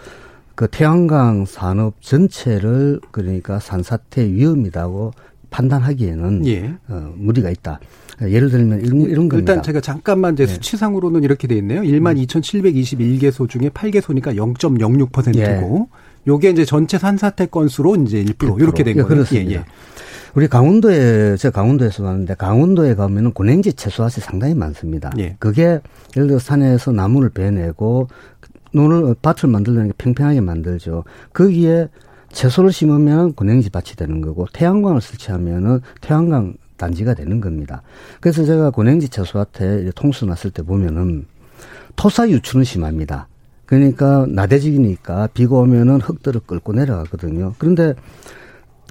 [0.55, 5.13] 그 태양광 산업 전체를 그러니까 산사태 위험이라고
[5.51, 6.75] 판단하기에는 예.
[6.89, 7.81] 어, 무리가 있다.
[8.23, 9.53] 예를 들면 이런, 이런 겁니다.
[9.53, 10.53] 일단 제가 잠깐만 이제 네.
[10.55, 11.83] 수치상으로는 이렇게 돼 있네요.
[11.83, 16.07] 1만 2,721개소 중에 8개소니까 0.06%고 예.
[16.27, 19.09] 요게 이제 전체 산사태 건수로 이제 1%, 1% 이렇게 된 예, 거예요.
[19.09, 19.51] 그렇습니다.
[19.51, 19.65] 예, 예.
[20.35, 25.11] 우리 강원도에 제가 강원도에서 왔는데 강원도에 가면은 고냉지 채소밭이 상당히 많습니다.
[25.19, 25.37] 예.
[25.39, 25.81] 그게
[26.15, 28.09] 예를 들어 산에서 나무를 베내고
[28.73, 31.05] 논을 밭을 만들려는 게 팽팽하게 만들죠.
[31.33, 31.89] 거기에
[32.33, 37.83] 채소를 심으면 고냉지 밭이 되는 거고 태양광을 설치하면은 태양광 단지가 되는 겁니다.
[38.21, 41.27] 그래서 제가 고냉지 채소밭에 통수 났을 때 보면은
[41.97, 43.29] 토사 유출은 심합니다.
[43.65, 47.55] 그러니까 나대지기니까 비가 오면은 흙들을 끌고 내려가거든요.
[47.59, 47.95] 그런데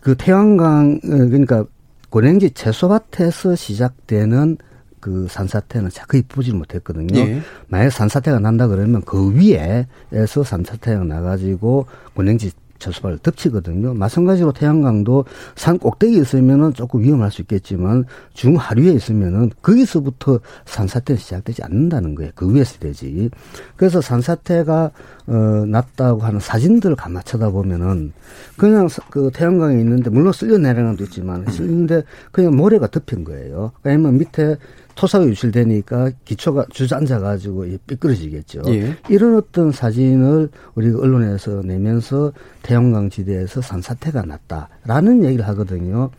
[0.01, 1.65] 그 태양광 어, 그러니까
[2.09, 4.57] 고냉지 채소밭에서 시작되는
[5.05, 7.19] 그 산사태는 거의 보지 못했거든요.
[7.19, 7.39] 예.
[7.67, 13.93] 만약 산사태가 난다 그러면 그 위에에서 산사태가 나가지고 고냉지 저수발을 덮치거든요.
[13.93, 22.15] 마찬가지로 태양광도 산 꼭대기에 있으면은 조금 위험할 수 있겠지만 중하류에 있으면은 거기서부터 산사태는 시작되지 않는다는
[22.15, 22.31] 거예요.
[22.35, 23.29] 그 위에서 되지.
[23.75, 24.91] 그래서 산사태가
[25.27, 25.33] 어
[25.67, 28.13] 났다고 하는 사진들을 가만 쳐다보면은
[28.57, 33.71] 그냥 그 태양광에 있는데 물론 쓸려 내려가는 것도 있지만 쓸리는데 그냥 모래가 덮인 거예요.
[33.83, 34.57] 왜냐면 밑에
[34.95, 38.61] 토사가 유출되니까 기초가 주저앉아 가지고 삐뚤어지겠죠.
[38.67, 38.97] 예.
[39.09, 42.31] 이런 어떤 사진을 우리가 언론에서 내면서
[42.63, 46.09] 태양광 지대에서 산사태가 났다라는 얘기를 하거든요.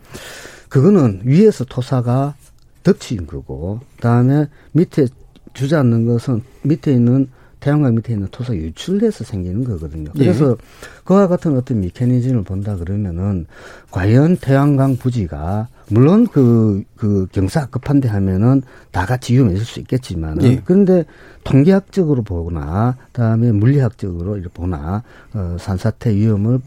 [0.69, 2.35] 그거는 위에서 토사가
[2.83, 5.07] 덮친 거고 그다음에 밑에
[5.53, 7.29] 주저앉는 것은 밑에 있는
[7.67, 10.09] 태양광 밑에 있는 토사 유출돼서 생기는 거거든요.
[10.15, 10.19] 예.
[10.19, 10.55] 그래서 예.
[11.03, 13.45] 그와 같은 어떤 미케니즘을 본다 그러면은
[13.91, 20.61] 과연 태양광 부지가 물론 그, 그 경사 급한데 하면은 다 같이 위험해질 수 있겠지만은 예.
[20.63, 21.03] 그런데
[21.43, 25.03] 통계학적으로 보거나 그 다음에 물리학적으로 보나
[25.33, 26.61] 어, 산사태 위험을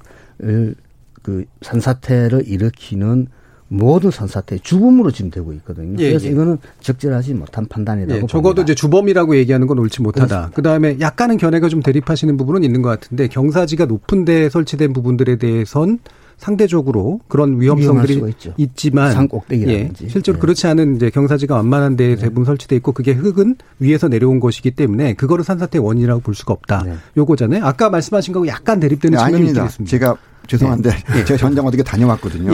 [1.22, 3.28] 그 산사태를 일으키는
[3.72, 5.94] 모든 산사태 죽음으로 지금 되고 있거든요.
[6.00, 6.30] 예, 그래서 예.
[6.30, 8.62] 이거는 적절하지 못한 판단이라고 예, 적어도 봅니다.
[8.62, 10.50] 이제 주범이라고 얘기하는 건 옳지 못하다.
[10.54, 15.36] 그 다음에 약간은 견해가 좀 대립하시는 부분은 있는 것 같은데 경사지가 높은 데 설치된 부분들에
[15.36, 16.00] 대해선
[16.36, 18.20] 상대적으로 그런 위험성들이
[18.56, 20.40] 있지만 산 꼭대기라든지 예, 실제로 네.
[20.40, 22.22] 그렇지 않은 이제 경사지가 완만한 데에 네.
[22.22, 26.82] 대부분 설치돼 있고 그게 흙은 위에서 내려온 것이기 때문에 그거를 산사태의 원인이라고 볼 수가 없다.
[26.86, 26.94] 네.
[27.16, 27.64] 요거잖아요.
[27.64, 29.46] 아까 말씀하신 거하고 약간 대립되는 네, 측면이.
[29.46, 29.84] 있습니다.
[29.84, 30.16] 제가
[30.48, 31.24] 죄송한데 네.
[31.24, 32.52] 제가 전장 어떻게 다녀왔거든요.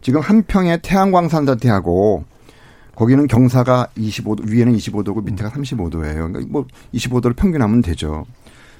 [0.00, 2.24] 지금 한평에 태양광 산사태하고
[2.94, 6.32] 거기는 경사가 25도 위에는 25도고 밑에가 35도예요.
[6.32, 8.26] 그러니까 뭐 25도를 평균하면 되죠.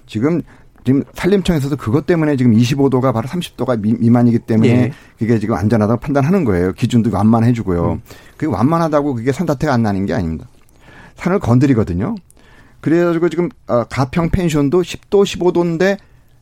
[0.07, 0.43] 지금
[0.85, 4.93] 지금 산림청에서도 그것 때문에 지금 25도가 바로 30도가 미, 만이기 때문에 예.
[5.19, 6.73] 그게 지금 안전하다고 판단하는 거예요.
[6.73, 7.93] 기준도 완만해 주고요.
[7.93, 8.03] 음.
[8.37, 10.49] 그게 완만하다고 그게 산사태가 안 나는 게 아닙니다.
[11.17, 12.15] 산을 건드리거든요.
[12.81, 15.99] 그래가지고 지금 어, 가평 펜션도 10도 15도인데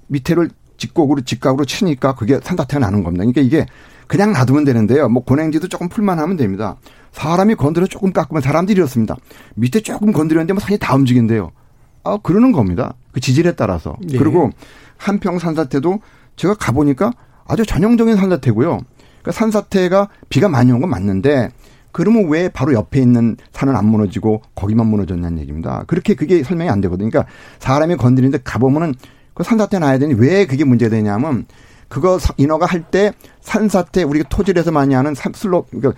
[0.06, 3.24] 밑에를 직곡으로 직각으로 치니까 그게 산사태가 나는 겁니다.
[3.24, 3.66] 그러니까 이게
[4.06, 5.08] 그냥 놔두면 되는데요.
[5.08, 6.76] 뭐 고냉지도 조금 풀만 하면 됩니다.
[7.12, 9.16] 사람이 건드려 조금 깎으면 사람들이 이렇습니다.
[9.54, 11.50] 밑에 조금 건드렸는데 뭐 산이 다 움직인대요.
[12.04, 12.94] 아, 그러는 겁니다.
[13.12, 13.96] 그 지질에 따라서.
[14.00, 14.18] 네.
[14.18, 14.50] 그리고
[14.96, 16.00] 한평 산사태도
[16.36, 17.12] 제가 가보니까
[17.48, 18.78] 아주 전형적인 산사태고요.
[19.22, 21.50] 그러니까 산사태가 비가 많이 온 건 맞는데
[21.90, 25.84] 그러면 왜 바로 옆에 있는 산은 안 무너지고 거기만 무너졌냐는 얘기입니다.
[25.86, 27.08] 그렇게 그게 설명이 안 되거든요.
[27.10, 28.94] 그러니까 사람이 건드리는데 가보면은
[29.32, 31.46] 그 산사태 나야 되니 왜 그게 문제되냐면
[31.88, 35.92] 그거 인허가 할 때 산사태 우리가 토질에서 많이 하는 슬로 그러니까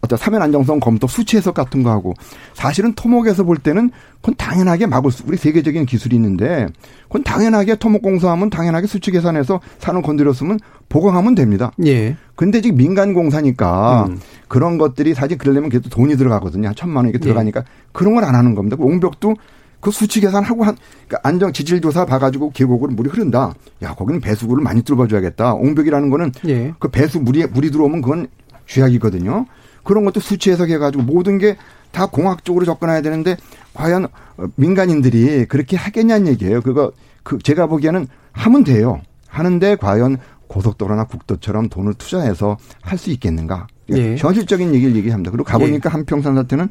[0.00, 2.14] 어떤 사면 안정성 검토 수치 해석 같은 거 하고
[2.54, 6.68] 사실은 토목에서 볼 때는 그건 당연하게 막을 수 우리 세계적인 기술이 있는데
[7.04, 11.72] 그건 당연하게 토목 공사하면 당연하게 수치 계산해서 산을 건드렸으면 보강하면 됩니다.
[11.84, 12.16] 예.
[12.36, 14.20] 근데 지금 민간 공사니까 음.
[14.46, 16.68] 그런 것들이 사실 그러려면 그래도 돈이 들어가거든요.
[16.68, 17.28] 한 천만 원 이렇게 예.
[17.28, 17.64] 들어가니까 예.
[17.92, 18.76] 그런 걸 안 하는 겁니다.
[18.76, 19.34] 그 옹벽도
[19.80, 23.54] 그 수치 계산하고 한 그러니까 안정 지질 조사 봐가지고 계곡으로 물이 흐른다.
[23.82, 25.54] 야 거기는 배수구를 많이 뚫어줘야겠다.
[25.54, 26.74] 옹벽이라는 거는 예.
[26.78, 28.26] 그 배수 물이 물이 들어오면 그건
[28.66, 29.46] 쥐약이거든요.
[29.84, 31.56] 그런 것도 수치 해석해가지고 모든 게
[31.90, 33.36] 다 공학적으로 접근해야 되는데
[33.74, 34.08] 과연
[34.56, 36.60] 민간인들이 그렇게 하겠냐는 얘기예요.
[36.60, 39.00] 그거 그 제가 보기에는 하면 돼요.
[39.26, 43.66] 하는데 과연 고속도로나 국도처럼 돈을 투자해서 할 수 있겠는가?
[43.90, 44.16] 예.
[44.16, 45.30] 현실적인 얘기를 얘기합니다.
[45.30, 45.92] 그리고 가보니까 예.
[45.92, 46.68] 한평 산 사태는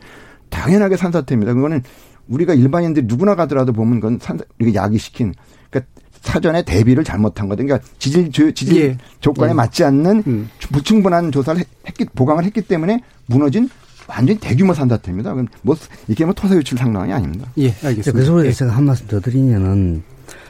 [0.50, 1.54] 당연하게 산사태입니다.
[1.54, 1.84] 그거는
[2.28, 4.40] 우리가 일반인들이 누구나 가더라도 보면 그건 산,
[4.74, 5.34] 야기시킨
[5.70, 7.68] 그러니까 사전에 대비를 잘못한 거든.
[7.68, 8.98] 그러니까 지질 지질 예.
[9.20, 9.54] 조건에 예.
[9.54, 10.50] 맞지 않는 음.
[10.72, 13.70] 불충분한 조사를 했기 보강을 했기 때문에 무너진
[14.08, 15.34] 완전히 대규모 산사태입니다.
[15.34, 15.76] 그럼 뭐
[16.08, 17.50] 이게 뭐 토사 유출 상황이 아닙니다.
[17.58, 18.12] 예, 알겠습니다.
[18.12, 18.52] 그래서 예.
[18.52, 20.04] 제가 한 말씀 더 드리면은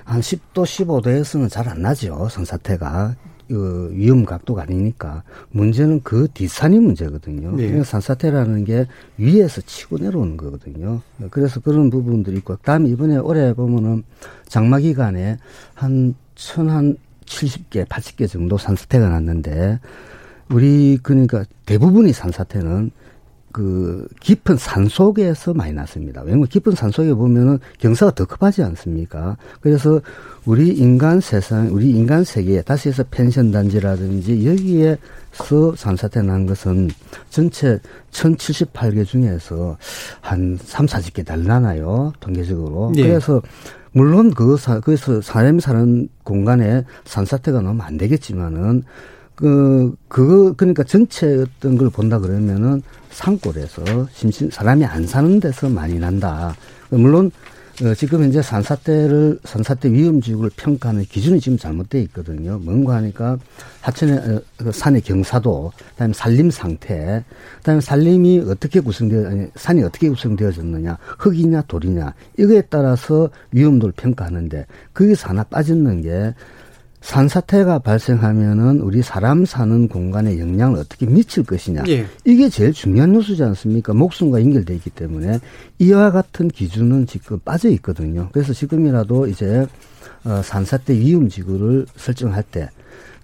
[0.04, 2.28] 한 10도 15도에서는 잘 안 나죠.
[2.32, 3.16] 산사태가.
[3.48, 7.52] 그 위험 각도가 아니니까 문제는 그 뒷산이 문제거든요.
[7.52, 7.64] 네.
[7.64, 11.02] 그러니까 산사태라는 게 위에서 치고 내려오는 거거든요.
[11.32, 14.04] 그래서 그런 부분들이 있고 그다음에 이번에 올해 보면은
[14.48, 15.38] 장마 기간에
[15.74, 19.80] 한 천한 70개, 80개 정도 산사태가 났는데
[20.50, 22.92] 우리 그러니까 대부분이 산사태는
[23.58, 26.22] 그 깊은 산 속에서 많이 났습니다.
[26.22, 29.36] 왜냐면 깊은 산 속에 보면은 경사가 더 급하지 않습니까?
[29.62, 30.00] 그래서
[30.46, 36.92] 우리 인간 세상, 우리 인간 세계에 다시 해서 펜션 단지라든지 여기에서 산사태 난 것은
[37.32, 37.80] 전체
[38.12, 39.76] 1078개 중에서
[40.22, 42.14] 한 3, 40개 달라나요.
[42.20, 42.92] 통계적으로.
[42.96, 43.08] 네.
[43.08, 43.42] 그래서
[43.92, 48.84] 물론 그 사, 그래서 사람이 사는 공간에 산사태가 너무 안 되겠지만은
[49.38, 56.00] 그, 그거, 그러니까 전체 어떤 걸 본다 그러면은 산골에서 심심, 사람이 안 사는 데서 많이
[56.00, 56.56] 난다.
[56.90, 57.30] 물론,
[57.84, 62.58] 어, 지금 현재 산사태를, 산사태 위험지역을 평가하는 기준이 지금 잘못되어 있거든요.
[62.58, 63.38] 뭔가 하니까
[63.82, 67.24] 하천의, 어, 그 산의 경사도, 그 다음에 산림 상태,
[67.58, 74.66] 그 다음에 산림이 어떻게 구성되어, 아니, 산이 어떻게 구성되어졌느냐, 흙이냐, 돌이냐, 이거에 따라서 위험도를 평가하는데,
[74.96, 76.34] 거기서 하나 빠지는 게
[77.08, 81.84] 산사태가 발생하면은 우리 사람 사는 공간에 영향을 어떻게 미칠 것이냐.
[81.88, 82.06] 예.
[82.26, 83.94] 이게 제일 중요한 요소지 않습니까?
[83.94, 85.40] 목숨과 연결돼 있기 때문에
[85.80, 88.28] 이와 같은 기준은 지금 빠져 있거든요.
[88.34, 89.66] 그래서 지금이라도 이제
[90.26, 92.68] 어, 산사태 위험 지구를 설정할 때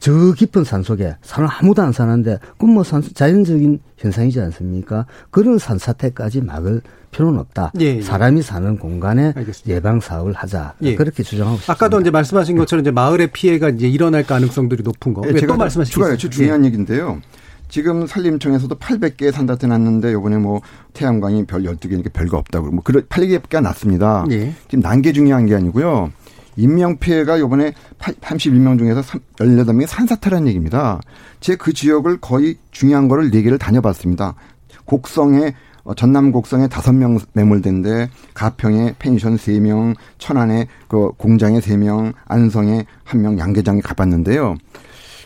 [0.03, 5.05] 저 깊은 산 속에 사람 아무도 안 사는데 그건 뭐 산, 자연적인 현상이지 않습니까?
[5.29, 6.81] 그런 산사태까지 막을
[7.13, 7.71] 필요는 없다.
[7.79, 8.01] 예, 예.
[8.01, 9.75] 사람이 사는 공간에 알겠습니다.
[9.75, 10.73] 예방 사업을 하자.
[10.81, 10.95] 예.
[10.95, 11.71] 그렇게 주장하고 있습니다.
[11.71, 15.21] 아까도 이제 말씀하신 것처럼 이제 마을의 피해가 이제 일어날 가능성들이 높은 거.
[15.27, 16.17] 예, 제가 말씀하시겠어요?
[16.17, 16.67] 중요한 예.
[16.67, 17.21] 얘기인데요.
[17.69, 20.61] 지금 산림청에서도 800개 산다태 났는데 요번에 뭐
[20.93, 24.25] 태양광이 별 12개니까 별거 없다고 뭐 그런 800개가 났습니다.
[24.31, 24.53] 예.
[24.67, 26.11] 지금 난 게 중요한 게 아니고요.
[26.55, 29.01] 인명 피해가 요번에 31명 중에서
[29.37, 30.99] 18명이 산사태라는 얘기입니다.
[31.39, 34.35] 제 그 지역을 거의 중요한 거를 4개를 다녀봤습니다.
[34.85, 35.51] 곡성에 어,
[35.95, 42.85] 전남 곡성에 다섯 명 매몰된데 가평에 펜션 세 명, 천안에 그 공장에 세 명, 안성에
[43.03, 44.55] 한 명, 양계장에 가봤는데요.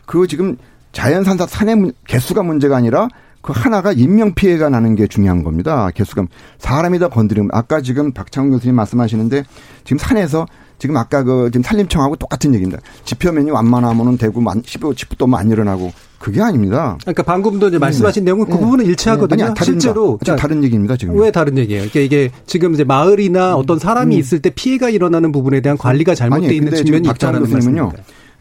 [0.05, 0.57] 그 지금
[0.93, 3.07] 자연산사 산의 개수가 문제가 아니라
[3.41, 5.89] 그 하나가 인명 피해가 나는 게 중요한 겁니다.
[5.91, 6.25] 개수가
[6.57, 9.43] 사람이 다 건드리면 아까 지금 박창훈 교수님 말씀하시는데
[9.83, 10.47] 지금 산에서
[10.79, 12.81] 지금 아까 그 지금 산림청하고 똑같은 얘기입니다.
[13.05, 16.97] 지표면이 완만하면은 되고 10도 10도 안 일어나고 그게 아닙니다.
[17.01, 18.29] 그러니까 방금도 이제 말씀하신 네.
[18.29, 18.59] 내용은 그 네.
[18.59, 19.45] 부분은 일치하거든요.
[19.45, 20.97] 아니, 다른 실제로 그러니까 다른 얘기입니다.
[20.97, 21.87] 지금 왜 다른 얘기예요?
[21.89, 23.59] 그러니까 이게 지금 이제 마을이나 음.
[23.59, 24.19] 어떤 사람이 음.
[24.19, 27.91] 있을 때 피해가 일어나는 부분에 대한 관리가 잘못되어 있는 측면이 있다는 말씀입니다.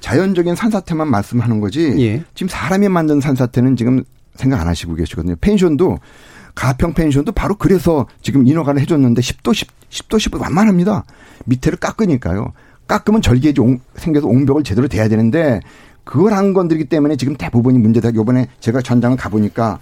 [0.01, 1.95] 자연적인 산사태만 말씀하는 거지.
[1.99, 2.23] 예.
[2.35, 5.37] 지금 사람이 만든 산사태는 지금 생각 안 하시고 계시거든요.
[5.41, 5.99] 펜션도
[6.55, 11.05] 가평 펜션도 바로 그래서 지금 인허가를 해줬는데 10도 10, 10도 10도 완만합니다.
[11.45, 12.53] 밑에를 깎으니까요.
[12.87, 13.61] 깎으면 절개지
[13.97, 15.61] 생겨서 옹벽을 제대로 대야 되는데
[16.07, 18.15] 그걸 안 건드리기 때문에 지금 대부분이 문제다.
[18.15, 19.81] 요번에 제가 전장을 가보니까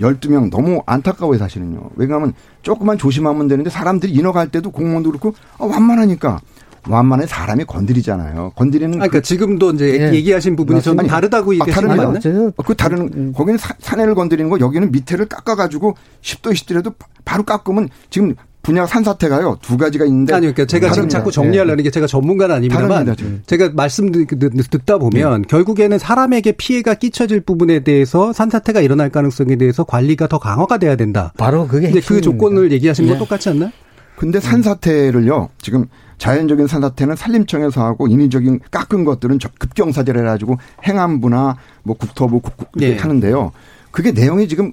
[0.00, 1.90] 12명 너무 안타까워요, 사실은요.
[1.94, 6.40] 왜냐하면 조금만 조심하면 되는데 사람들이 인허갈 때도 공무원도 그렇고 아, 완만하니까
[6.88, 8.52] 완만해 사람이 건드리잖아요.
[8.56, 10.14] 건드리는 아, 그러니까 그, 지금도 이제 예.
[10.14, 12.52] 얘기하신 부분이 저는 다르다고 얘기하시는 거 맞나요?
[12.64, 13.32] 그 다른 음.
[13.36, 16.94] 거기는 산해를 건드리는 거 여기는 밑에를 깎아 가지고 10도 20도라도
[17.26, 18.34] 바로 깎으면 지금
[18.68, 23.16] 분야 산사태가요 두 가지가 있는데 아니요, 그러니까 제가 지금 자꾸 정리하려는 게 제가 전문가는 아닙니다만
[23.46, 25.48] 제가 말씀 듣다 보면 네.
[25.48, 31.32] 결국에는 사람에게 피해가 끼쳐질 부분에 대해서 산사태가 일어날 가능성에 대해서 관리가 더 강화가 돼야 된다.
[31.38, 33.18] 바로 그게 그 조건을 얘기하시는 건 네.
[33.18, 33.70] 똑같지 않나요?
[34.16, 35.86] 근데 산사태를요 지금
[36.18, 42.98] 자연적인 산사태는 산림청에서 하고 인위적인 깎은 것들은 급경사제를 해가지고 행안부나 뭐 국토부 국, 네.
[42.98, 43.52] 하는데요.
[43.90, 44.72] 그게 내용이 지금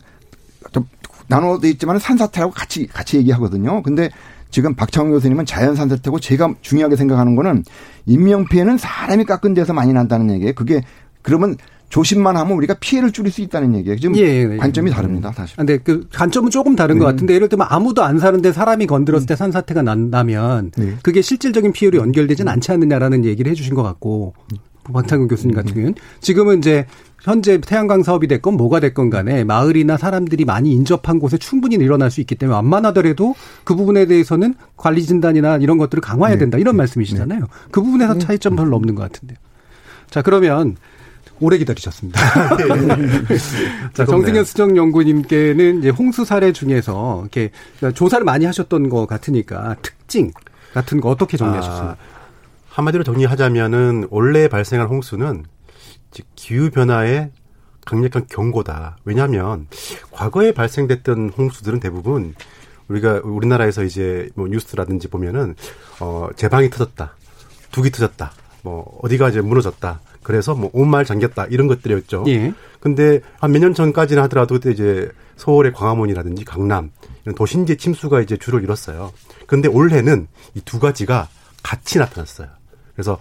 [1.28, 3.82] 나눠져 있지만 산사태라고 같이 같이 얘기하거든요.
[3.84, 4.10] 근데
[4.52, 7.64] 지금 박창훈 교수님은 자연 산사태고 제가 중요하게 생각하는 거는
[8.06, 10.54] 인명 피해는 사람이 깎은 데서 많이 난다는 얘기예요.
[10.54, 10.82] 그게
[11.22, 11.58] 그러면
[11.90, 13.98] 조심만 하면 우리가 피해를 줄일 수 있다는 얘기예요.
[13.98, 15.32] 지금 예, 예, 관점이 다릅니다.
[15.32, 15.56] 사실.
[15.58, 17.00] 근데 그 관점은 조금 다른 네.
[17.00, 20.96] 것 같은데 예를 들면 아무도 안 사는데 사람이 건드렸을 때 산사태가 난다면 네.
[21.04, 24.34] 그게 실질적인 피해로 연결되지는 않지 않느냐라는 얘기를 해주신 것 같고
[24.94, 26.86] 박창근 교수님 같은 경우는 지금은 이제
[27.22, 32.22] 현재 태양광 사업이 됐건 뭐가 됐건 간에 마을이나 사람들이 많이 인접한 곳에 충분히 일어날 수
[32.22, 36.40] 있기 때문에 완만하더라도 그 부분에 대해서는 관리 진단이나 이런 것들을 강화해야 네.
[36.42, 36.78] 된다 이런 네.
[36.78, 37.40] 말씀이시잖아요.
[37.40, 37.46] 네.
[37.72, 38.20] 그 부분에서 네.
[38.20, 39.38] 차이점 별로 없는 것 같은데요.
[40.10, 40.78] 자 그러면
[41.40, 42.22] 오래 기다리셨습니다.
[43.94, 47.52] 자, 정승현 수정연구님께는 이제 홍수 사례 중에서 이렇게
[47.94, 50.32] 조사를 많이 하셨던 것 같으니까 특징
[50.74, 51.92] 같은 거 어떻게 정리하셨습니까?
[51.92, 52.15] 아,
[52.76, 55.46] 한마디로 정리하자면은 원래 발생한 홍수는
[56.36, 57.32] 기후 변화의
[57.86, 58.98] 강력한 경고다.
[59.06, 59.68] 왜냐하면
[60.12, 62.34] 과거에 발생됐던 홍수들은 대부분
[62.90, 65.56] 우리가 우리나라에서 이제 뭐 뉴스라든지 보면은
[66.02, 67.16] 어 제방이 터졌다,
[67.72, 68.32] 두기 터졌다,
[68.64, 70.02] 뭐 어디가 이제 무너졌다.
[70.22, 72.26] 그래서 뭐온 마을 잠겼다 이런 것들이었죠.
[72.28, 72.54] 예.
[72.82, 76.92] 근데 한 몇 년 전까지는 하더라도 그때 이제 서울의 광화문이라든지 강남
[77.24, 79.14] 이런 도심지 침수가 이제 주를 이뤘어요.
[79.48, 81.30] 근데 올해는 이 두 가지가
[81.64, 82.48] 같이 나타났어요.
[82.96, 83.18] 그래서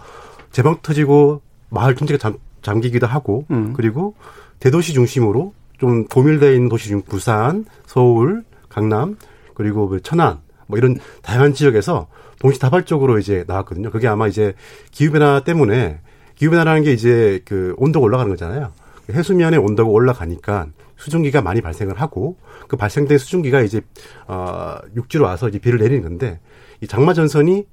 [0.51, 3.73] 제방 터지고 마을 전체가 잠, 잠기기도 하고 음.
[3.73, 4.15] 그리고
[4.59, 9.17] 대도시 중심으로 좀 고밀되어 있는 도시 중 부산, 서울, 강남
[9.53, 12.07] 그리고 그 천안 뭐 이런 다양한 지역에서
[12.39, 13.91] 동시다발적으로 이제 나왔거든요.
[13.91, 14.53] 그게 아마 이제
[14.91, 15.99] 기후 변화 때문에
[16.35, 18.71] 기후 변화라는 게 이제 그 온도가 올라가는 거잖아요.
[19.09, 23.81] 해수면의 온도가 올라가니까 수증기가 많이 발생을 하고 그 발생된 수증기가 이제
[24.27, 26.39] 어 육지로 와서 이제 비를 내리는 건데
[26.81, 27.65] 이 장마 전선이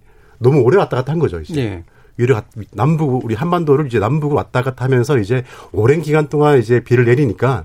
[0.42, 1.54] 너무 오래 왔다 갔다 한 거죠, 이제.
[1.54, 1.84] 네.
[2.16, 2.40] 위로
[2.72, 7.64] 남부 우리 한반도를 이제 남북으로 왔다 갔다 하면서 이제 오랜 기간 동안 이제 비를 내리니까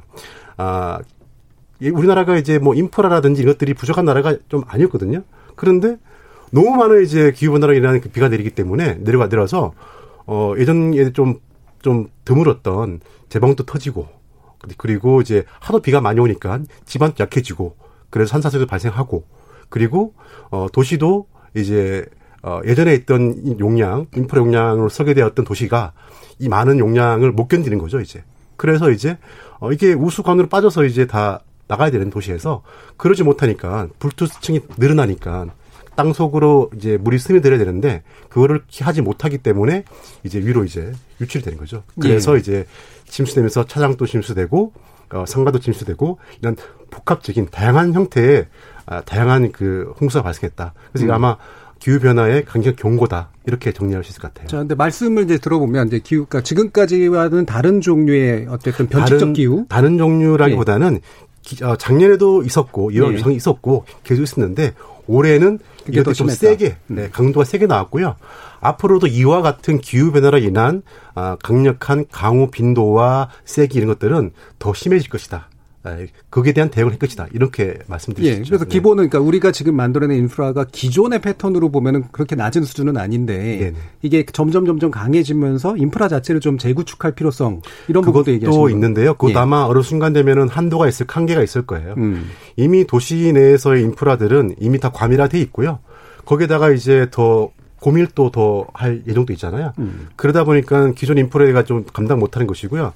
[0.56, 1.00] 아
[1.82, 5.24] 우리나라가 이제 뭐 인프라라든지 이것들이 부족한 나라가 좀 아니었거든요.
[5.56, 5.98] 그런데
[6.52, 9.74] 너무 많은 이제 기후 변화로 인한 그 비가 내리기 때문에 내려가 내려서
[10.26, 11.40] 어 예전에 좀좀
[11.82, 14.08] 좀 드물었던 제방도 터지고
[14.78, 17.76] 그리고 이제 하도 비가 많이 오니까 집안도 약해지고
[18.10, 19.26] 그래서 산사태도 발생하고
[19.70, 20.13] 그리고
[20.50, 22.06] 어 도시도 이제
[22.47, 25.91] 어, 예전에 있던 용량, 인프라 용량으로 설계되었던 도시가
[26.39, 28.23] 이 많은 용량을 못 견디는 거죠, 이제.
[28.55, 29.17] 그래서 이제,
[29.60, 32.63] 어, 이게 우수관으로 빠져서 이제 다 나가야 되는 도시에서
[32.95, 35.47] 그러지 못하니까 불투층이 늘어나니까
[35.97, 39.83] 땅 속으로 이제 물이 스며들어야 되는데 그거를 하지 못하기 때문에
[40.23, 41.83] 이제 위로 이제 유출이 되는 거죠.
[41.99, 42.39] 그래서 예.
[42.39, 42.65] 이제
[43.10, 44.71] 침수되면서 차장도 침수되고
[45.12, 46.55] 어, 상가도 침수되고 이런
[46.91, 48.47] 복합적인 다양한 형태의
[48.86, 50.73] 아, 다양한 그 홍수가 발생했다.
[50.93, 51.12] 그래서 음.
[51.12, 51.38] 아마
[51.80, 54.48] 기후 변화의 강력 경고다 이렇게 정리할 수 있을 것 같아요.
[54.48, 59.66] 자, 근데 말씀을 이제 들어보면 이제 기후가 그러니까 지금까지와는 다른 종류의 어쨌든 변칙적 다른, 기후
[59.70, 61.00] 다른 종류라기보다는 네.
[61.42, 63.34] 기, 어, 작년에도 있었고 이런 네.
[63.34, 64.74] 있었고 계속 있었는데
[65.08, 67.10] 올해는 이게 좀 세게 네, 음.
[67.12, 68.16] 강도가 세게 나왔고요.
[68.60, 70.82] 앞으로도 이와 같은 기후 변화로 인한
[71.16, 75.50] 아, 강력한 강우 빈도와 세기 이런 것들은 더 심해질 것이다.
[75.88, 75.97] 아,
[76.30, 77.28] 거기에 대한 대응을 할 것이다.
[77.34, 78.50] 이렇게 말씀드릴 예, 수 있죠.
[78.50, 78.69] 그래서 네.
[78.69, 83.73] 기본은 그러니까 우리가 지금 만들어낸 인프라가 기존의 패턴으로 보면은 그렇게 낮은 수준은 아닌데 네네.
[84.02, 89.13] 이게 점점 점점 강해지면서 인프라 자체를 좀 재구축할 필요성 이런 부분도 얘기하시는 있는데요.
[89.13, 89.36] 그것 예.
[89.38, 91.95] 아마 어느 순간 되면은 한도가 있을 한계가 있을 거예요.
[91.97, 92.30] 음.
[92.56, 95.80] 이미 도시 내에서의 인프라들은 이미 다 과밀화돼 있고요.
[96.26, 99.73] 거기에다가 이제 더 고밀도 더 할 예정도 있잖아요.
[99.80, 100.08] 음.
[100.15, 102.93] 그러다 보니까 기존 인프라가 좀 감당 못하는 것이고요.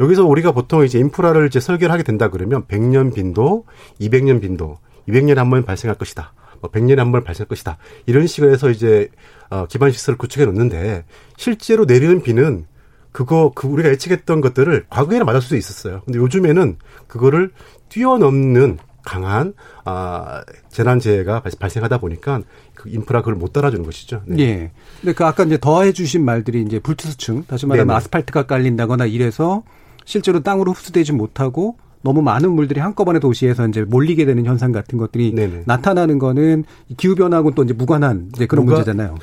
[0.00, 3.64] 여기서 우리가 보통 이제 인프라를 이제 설계를 하게 된다 그러면 100년 빈도,
[4.00, 6.32] 200년 빈도, 200년에 한 번 발생할 것이다.
[6.60, 7.78] 뭐 100년에 한 번 발생할 것이다.
[8.06, 9.08] 이런 식으로 해서 이제
[9.50, 11.04] 어 기반 시설을 구축해 놓는데
[11.36, 12.66] 실제로 내리는 비는
[13.12, 16.02] 그거 그 우리가 예측했던 것들을 과거에는 맞을 수도 있었어요.
[16.04, 17.50] 근데 요즘에는 그거를
[17.88, 22.42] 뛰어넘는 강한 아 재난재해가 발생하다 보니까
[22.74, 24.22] 그 인프라 그걸 못 따라주는 것이죠.
[24.26, 24.42] 네.
[24.42, 24.70] 예.
[25.00, 27.96] 근데 그 아까 이제 더해 주신 말들이 이제 불투수층 다시 말하면 네네.
[27.96, 29.62] 아스팔트가 깔린다거나 이래서
[30.08, 35.34] 실제로 땅으로 흡수되지 못하고 너무 많은 물들이 한꺼번에 도시에서 이제 몰리게 되는 현상 같은 것들이
[35.34, 35.64] 네네.
[35.66, 36.64] 나타나는 거는
[36.96, 39.16] 기후 변화하고는 또 이제 무관한 이제 그런 문제잖아요.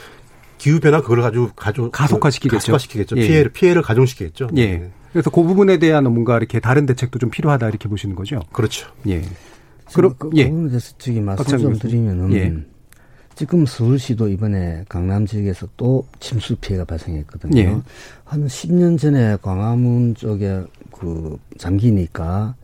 [0.60, 2.58] 기후 변화 그걸 가지고 가져 가속화시키겠죠.
[2.58, 3.18] 가속화시키겠죠.
[3.18, 3.28] 예.
[3.28, 4.50] 피해를 피해를 가중시키겠죠.
[4.58, 4.78] 예.
[4.78, 4.92] 네.
[5.12, 8.42] 그래서 그 부분에 대한 뭔가 이렇게 다른 대책도 좀 필요하다 이렇게 보시는 거죠.
[8.52, 8.88] 그렇죠.
[9.08, 9.24] 예.
[9.92, 10.50] 그럼 그, 그 예.
[10.50, 12.54] 부분에 대해서 저기 말씀 좀 드리면은 예.
[13.36, 17.60] 지금 서울시도 이번에 강남 지역에서 또 침수 피해가 발생했거든요.
[17.60, 17.78] 예.
[18.24, 20.62] 한 10년 전에 광화문 쪽에
[20.92, 22.56] 그 잠기니까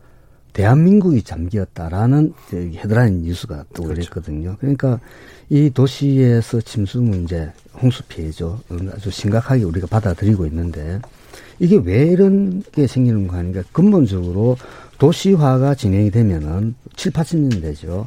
[0.54, 4.10] 대한민국이 잠기었다라는 헤드라인 뉴스가 또 그렇죠.
[4.10, 4.56] 그랬거든요.
[4.60, 4.98] 그러니까
[5.48, 8.60] 이 도시에서 침수 문제, 홍수 피해죠.
[8.92, 11.00] 아주 심각하게 우리가 받아들이고 있는데
[11.58, 13.62] 이게 왜 이런 게 생기는 거 아닌가?
[13.72, 14.56] 근본적으로
[14.98, 18.06] 도시화가 진행이 되면은 7, 80년 되죠.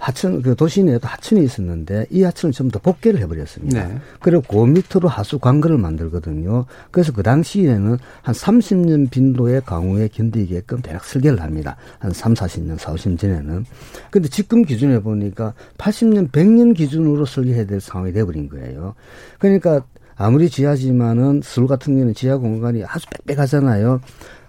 [0.00, 3.86] 하천 그 도시 내에도 하천이 있었는데 이 하천을 전부 다 복개를 해버렸습니다.
[3.86, 3.98] 네.
[4.18, 6.64] 그리고 그 밑으로 하수 관거를 만들거든요.
[6.90, 11.76] 그래서 그 당시에는 한 30년 빈도의 강우에 견디게끔 대략 설계를 합니다.
[11.98, 13.66] 한 3, 40년, 4, 50년 전에는.
[14.10, 18.94] 근데 지금 기준에 보니까 80년, 100년 기준으로 설계해야 될 상황이 돼버린 거예요.
[19.38, 19.82] 그러니까
[20.16, 24.00] 아무리 지하지만은 서울 같은 경우는 지하 공간이 아주 빽빽하잖아요.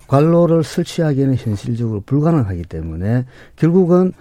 [0.07, 3.25] 관로를 설치하기에는 현실적으로 불가능하기 때문에
[3.55, 4.11] 결국은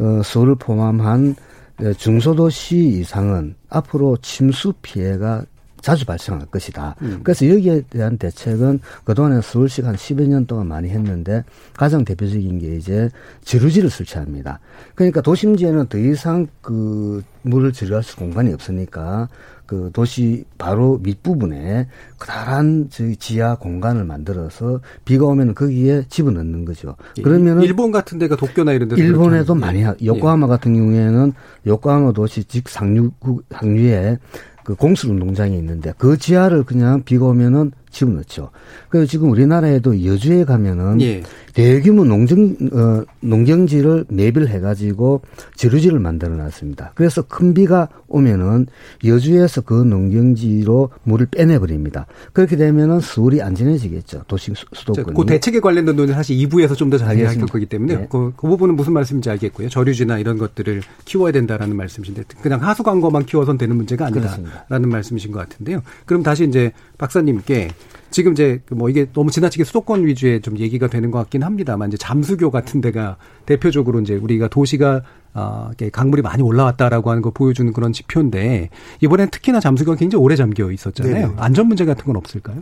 [0.00, 1.36] 어, 서울을 포함한
[1.82, 5.44] 어, 중소도시 이상은 앞으로 침수 피해가
[5.80, 6.96] 자주 발생할 것이다.
[7.02, 7.20] 음.
[7.22, 11.44] 그래서 여기에 대한 대책은 그동안에 서울시가 한 10여 년 동안 많이 했는데
[11.76, 13.10] 가장 대표적인 게 이제
[13.44, 14.60] 지루지를 설치합니다.
[14.94, 19.28] 그러니까 도심지에는 더 이상 그 물을 지루할 수 공간이 없으니까
[19.70, 21.86] 그 도시 바로 밑부분에
[22.18, 26.96] 커다란 저희 지하 공간을 만들어서 비가 오면 거기에 집어넣는 거죠.
[27.18, 30.48] 예, 그러면은 일본 같은 데가 도쿄나 이런 데 일본에도 많이 하, 요코하마 예.
[30.48, 31.32] 같은 경우에는
[31.68, 33.12] 요코하마 도시 직 상류
[33.52, 34.18] 상류에
[34.64, 38.50] 그 공술 운동장이 있는데 그 지하를 그냥 비가 오면은 집어넣죠.
[38.88, 41.22] 그래서 지금 우리나라에도 여주에 가면은 예.
[41.54, 45.22] 대규모 농정 어, 농경지를 매입을 해가지고
[45.56, 46.92] 지루지를 만들어 놨습니다.
[46.94, 48.66] 그래서 큰 비가 오면은
[49.04, 52.06] 여주에서 그 농경지로 물을 빼내 버립니다.
[52.32, 54.24] 그렇게 되면은 서울이 안전해지겠죠.
[54.28, 55.16] 도시 수도권이.
[55.16, 58.06] 그 대책에 관련된 논의 사실 2부에서 좀 더 자세히 할 거기 때문에 네.
[58.10, 59.68] 그, 그 부분은 무슨 말씀인지 알겠고요.
[59.68, 64.88] 저류지나 이런 것들을 키워야 된다라는 말씀이신데 그냥 하수 광고만 키워선 되는 문제가 아니다라는 그렇습니다.
[64.88, 65.82] 말씀이신 것 같은데요.
[66.04, 67.70] 그럼 다시 이제 박사님께
[68.10, 71.96] 지금 이제 뭐 이게 너무 지나치게 수도권 위주의 좀 얘기가 되는 것 같긴 합니다만 이제
[71.96, 73.16] 잠수교 같은 데가
[73.46, 75.02] 대표적으로 이제 우리가 도시가
[75.32, 78.70] 아, 강물이 많이 올라왔다라고 하는 거 보여주는 그런 지표인데
[79.00, 81.14] 이번엔 특히나 잠수교가 굉장히 오래 잠겨 있었잖아요.
[81.14, 81.34] 네네.
[81.38, 82.58] 안전 문제 같은 건 없을까요?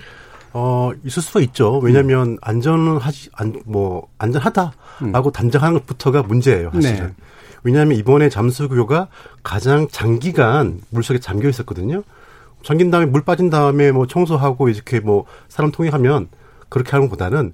[0.52, 1.78] 어, 있을 수가 있죠.
[1.78, 2.36] 왜냐하면 음.
[2.40, 5.32] 안전은 하지, 안, 뭐, 안전하다라고 음.
[5.32, 7.06] 단정하는 것부터가 문제예요, 사실은.
[7.08, 7.14] 네.
[7.64, 9.08] 왜냐하면 이번에 잠수교가
[9.42, 12.02] 가장 장기간 물속에 잠겨 있었거든요.
[12.62, 16.28] 잠긴 다음에 물 빠진 다음에 뭐 청소하고 이렇게 뭐 사람 통행하면
[16.68, 17.52] 그렇게 하는 것보다는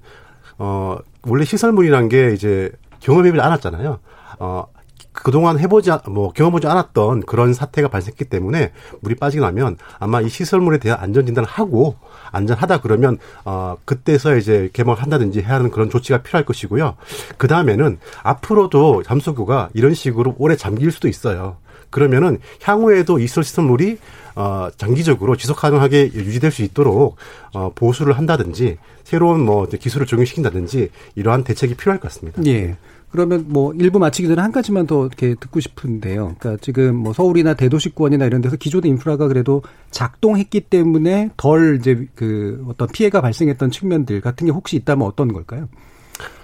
[0.57, 0.97] 어
[1.27, 3.99] 원래 시설물이란 게 이제 경험해보지 않았잖아요.
[4.39, 4.65] 어
[5.11, 10.77] 그동안 해보지 뭐 경험하지 않았던 그런 사태가 발생했기 때문에 물이 빠지고 나면 아마 이 시설물에
[10.77, 11.95] 대한 안전 진단을 하고
[12.31, 16.95] 안전하다 그러면 어 그때서 이제 개방을 한다든지 해야 하는 그런 조치가 필요할 것이고요.
[17.37, 21.57] 그 다음에는 앞으로도 잠수교가 이런 식으로 오래 잠길 수도 있어요.
[21.95, 23.99] 그러면은 향후에도 이설 시설물이
[24.35, 27.15] 어 장기적으로 지속 가능하게 유지될 수 있도록
[27.53, 32.41] 어 보수를 한다든지 새로운 뭐 기술을 적용시킨다든지 이러한 대책이 필요할 것 같습니다.
[32.47, 32.75] 예.
[33.11, 36.35] 그러면 뭐 일부 마치기 전에 한 가지만 더 이렇게 듣고 싶은데요.
[36.37, 42.61] 그러니까 지금 뭐 서울이나 대도시권이나 이런 데서 기존의 인프라가 그래도 작동했기 때문에 덜 이제 그
[42.67, 45.69] 어떤 피해가 발생했던 측면들 같은 게 혹시 있다면 어떤 걸까요?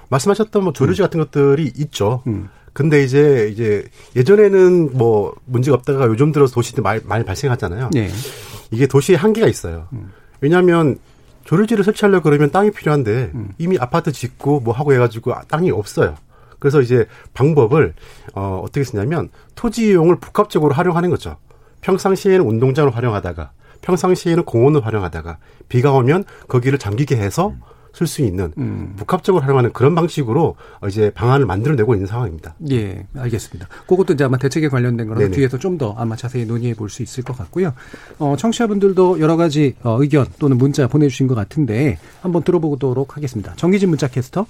[0.08, 1.04] 말씀하셨던 뭐 조류지 음.
[1.04, 2.24] 같은 것들이 있죠.
[2.28, 2.47] 음.
[2.74, 7.89] 근데 이제 이제 예전에는 뭐 문제가 없다가 요즘 들어서 도시들 많이, 많이 발생하잖아요.
[7.93, 8.09] 네.
[8.72, 9.88] 이게 도시의 한계가 있어요.
[9.93, 10.11] 음.
[10.39, 10.97] 왜냐하면
[11.45, 13.49] 조류지를 설치하려 그러면 땅이 필요한데 음.
[13.57, 16.15] 이미 아파트 짓고 뭐 하고 해가지고 땅이 없어요.
[16.59, 17.93] 그래서 이제 방법을
[18.34, 21.38] 어, 어떻게 쓰냐면 토지 이용을 복합적으로 활용하는 거죠.
[21.82, 23.51] 평상시에는 운동장을 활용하다가
[23.82, 27.61] 평상시에는 공원을 활용하다가 비가 오면 거기를 잠기게 해서 음.
[27.93, 28.93] 쓸 수 있는 음.
[28.97, 30.55] 복합적으로 활용하는 그런 방식으로
[30.87, 32.55] 이제 방안을 만들어내고 있는 상황입니다.
[32.71, 33.67] 예, 알겠습니다.
[33.87, 37.23] 그것도 이제 아마 대책에 관련된 거라서 뒤에서 좀 더 아마 자세히 논의해 볼 수 있을
[37.23, 37.73] 것 같고요.
[38.19, 43.53] 어, 청취자분들도 여러 가지 어, 의견 또는 문자 보내주신 것 같은데 한번 들어보도록 하겠습니다.
[43.55, 44.45] 정기진 문자 캐스터.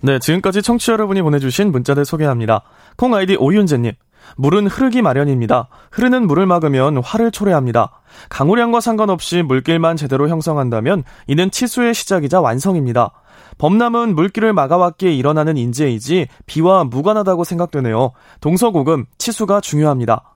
[0.00, 2.62] 네, 지금까지 청취자 여러분이 보내주신 문자들 소개합니다.
[2.96, 3.92] 콩 아이디 오윤재님.
[4.36, 5.68] 물은 흐르기 마련입니다.
[5.90, 8.00] 흐르는 물을 막으면 화를 초래합니다.
[8.28, 13.12] 강우량과 상관없이 물길만 제대로 형성한다면 이는 치수의 시작이자 완성입니다.
[13.58, 18.12] 범람은 물길을 막아왔기에 일어나는 인재이지 비와 무관하다고 생각되네요.
[18.40, 20.34] 동서고금 치수가 중요합니다.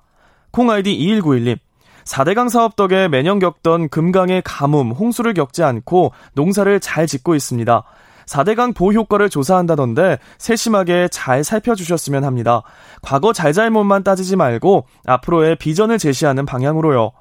[0.51, 1.59] 콩 아이디 2191님.
[2.05, 7.83] 4대강 사업 덕에 매년 겪던 금강의 가뭄, 홍수를 겪지 않고 농사를 잘 짓고 있습니다.
[8.29, 12.63] 4대강 보호 효과를 조사한다던데 세심하게 잘 살펴주셨으면 합니다.
[13.03, 17.13] 과거 잘잘못만 따지지 말고 앞으로의 비전을 제시하는 방향으로요.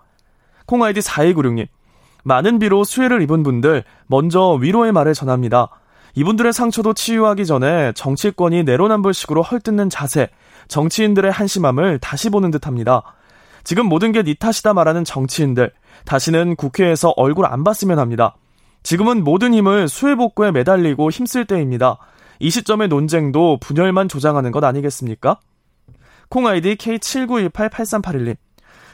[0.65, 1.67] 콩아이디 4296님.
[2.23, 5.69] 많은 비로 수해를 입은 분들 먼저 위로의 말을 전합니다.
[6.15, 10.29] 이분들의 상처도 치유하기 전에 정치권이 내로남불식으로 헐뜯는 자세,
[10.67, 13.03] 정치인들의 한심함을 다시 보는 듯합니다.
[13.63, 15.71] 지금 모든 게 네 탓이다 말하는 정치인들,
[16.05, 18.35] 다시는 국회에서 얼굴 안 봤으면 합니다.
[18.83, 21.97] 지금은 모든 힘을 수해 복구에 매달리고 힘쓸 때입니다.
[22.39, 25.39] 이 시점의 논쟁도 분열만 조장하는 것 아니겠습니까?
[26.29, 28.35] 콩 아이디 K79188381님.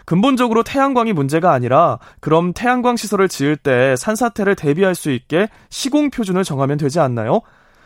[0.06, 6.44] 근본적으로 태양광이 문제가 아니라 그럼 태양광 시설을 지을 때 산사태를 대비할 수 있게 시공 표준을
[6.44, 7.42] 정하면 되지 않나요?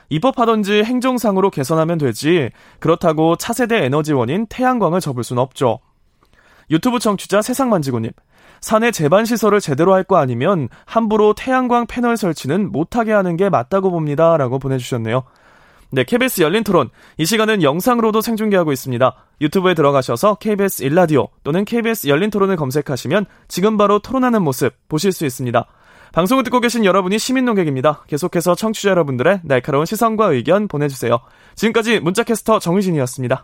[0.09, 5.79] 입법하던지 행정상으로 개선하면 되지 그렇다고 차세대 에너지원인 태양광을 접을 순 없죠.
[6.69, 8.11] 유튜브 청취자 세상만지고님.
[8.61, 13.91] 산에 제반 시설을 제대로 할 거 아니면 함부로 태양광 패널 설치는 못하게 하는 게 맞다고
[13.91, 14.37] 봅니다.
[14.37, 15.23] 라고 보내주셨네요.
[15.89, 16.89] 네, KBS 열린 토론.
[17.17, 19.15] 이 시간은 영상으로도 생중계하고 있습니다.
[19.41, 25.25] 유튜브에 들어가셔서 KBS 일라디오 또는 KBS 열린 토론을 검색하시면 지금 바로 토론하는 모습 보실 수
[25.25, 25.65] 있습니다.
[26.13, 28.03] 방송을 듣고 계신 여러분이 시민 농객입니다.
[28.07, 31.19] 계속해서 청취자 여러분들의 날카로운 시선과 의견 보내주세요.
[31.55, 33.43] 지금까지 문자캐스터 정의진이었습니다.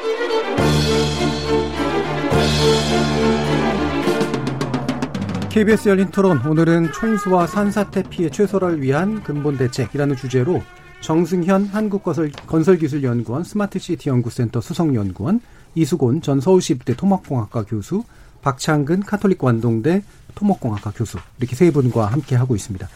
[5.49, 10.61] KBS 열린 토론 오늘은 총수와 산사태 피해 최소화를 위한 근본 대책이라는 주제로
[11.01, 15.41] 정승현 한국건설기술연구원 스마트시티 연구센터 수석연구원
[15.75, 18.03] 이수곤 전 서울시립대 토목공학과 교수
[18.41, 20.03] 박창근 가톨릭 관동대
[20.35, 22.87] 토목공학과 교수 이렇게 세 분과 함께 하고 있습니다.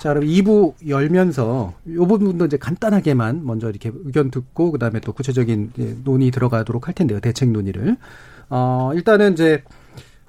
[0.00, 5.72] 자, 그럼 2부 열면서 요 부분도 이제 간단하게만 먼저 이렇게 의견 듣고 그다음에 또 구체적인
[6.04, 7.20] 논의 들어가도록 할 텐데요.
[7.20, 7.98] 대책 논의를.
[8.48, 9.62] 어, 일단은 이제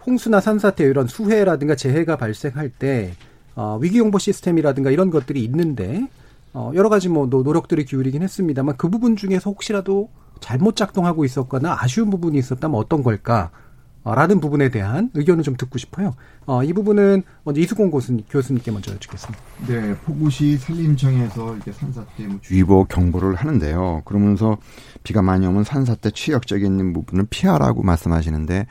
[0.05, 3.13] 홍수나 산사태 이런 수해라든가 재해가 발생할 때
[3.55, 6.05] 어, 위기용보 시스템이라든가 이런 것들이 있는데
[6.51, 10.09] 어, 여러 가지 뭐 노력들이 기울이긴 했습니다만 그 부분 중에서 혹시라도
[10.41, 13.51] 잘못 작동하고 있었거나 아쉬운 부분이 있었다면 어떤 걸까?
[14.03, 16.15] 라는 부분에 대한 의견을 좀 듣고 싶어요.
[16.47, 19.43] 어, 이 부분은 먼저 이수공 교수님, 교수님께 먼저 여쭙겠습니다.
[19.67, 24.01] 네, 포구시 산림청에서 이렇게 산사 태 뭐 주의보 경보를 하는데요.
[24.05, 24.57] 그러면서
[25.03, 28.65] 비가 많이 오면 산사 태 취약적인 부분을 피하라고 말씀하시는데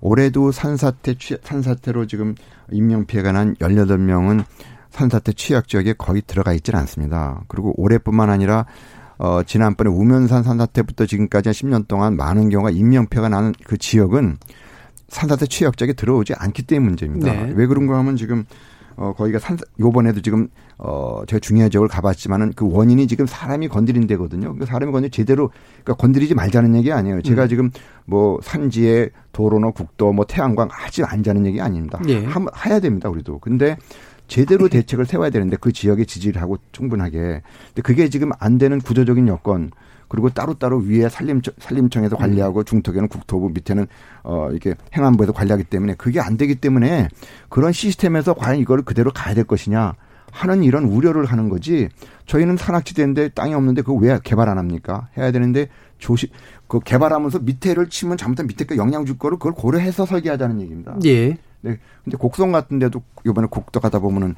[0.00, 2.34] 올해도 산사태 취, 산사태로 지금
[2.70, 4.44] 인명 피해가 난 18명은
[4.90, 7.42] 산사태 취약 지역에 거의 들어가 있지는 않습니다.
[7.48, 8.64] 그리고 올해뿐만 아니라
[9.18, 14.38] 어, 지난번에 우면산 산사태부터 지금까지 한 10년 동안 많은 경우가 인명피해가 나는 그 지역은
[15.10, 17.32] 산사태 취약 지역에 들어오지 않기 때문에 문제입니다.
[17.32, 17.52] 네.
[17.54, 18.46] 왜 그런가 하면 지금
[18.96, 24.06] 어, 거기가 산, 요번에도 지금, 어, 제가 중요한 지역을 가봤지만은 그 원인이 지금 사람이 건드린
[24.06, 24.54] 데거든요.
[24.56, 25.50] 그 사람이 건드리 제대로,
[25.82, 27.22] 그러니까 건드리지 말자는 얘기 아니에요.
[27.22, 27.48] 제가 음.
[27.48, 27.70] 지금
[28.04, 31.98] 뭐 산지에 도로나 국도 뭐 태양광 하지 않자는 얘기 아닙니다.
[32.08, 32.24] 예.
[32.26, 33.08] 하, 해야 됩니다.
[33.08, 33.38] 우리도.
[33.38, 33.78] 근데
[34.28, 37.42] 제대로 대책을 세워야 되는데 그 지역에 지지를 하고 충분하게.
[37.68, 39.70] 근데 그게 지금 안 되는 구조적인 여건
[40.10, 43.86] 그리고 따로따로 위에 산림청, 산림청에서 관리하고 중턱에는 국토부 밑에는
[44.24, 47.08] 어 이렇게 행안부에서 관리하기 때문에 그게 안 되기 때문에
[47.48, 49.94] 그런 시스템에서 과연 이거를 그대로 가야 될 것이냐
[50.32, 51.88] 하는 이런 우려를 하는 거지
[52.26, 55.08] 저희는 산악지대인데 땅이 없는데 그거 왜 개발 안 합니까?
[55.16, 56.28] 해야 되는데 조시
[56.66, 60.96] 그 개발하면서 밑에를 치면 잘못하면 밑에 거 영향 줄 거를 그걸 고려해서 설계하자는 얘기입니다.
[61.04, 61.38] 예.
[61.60, 61.78] 네.
[62.02, 64.34] 근데 곡성 같은 데도 요번에 곡도 가다 보면은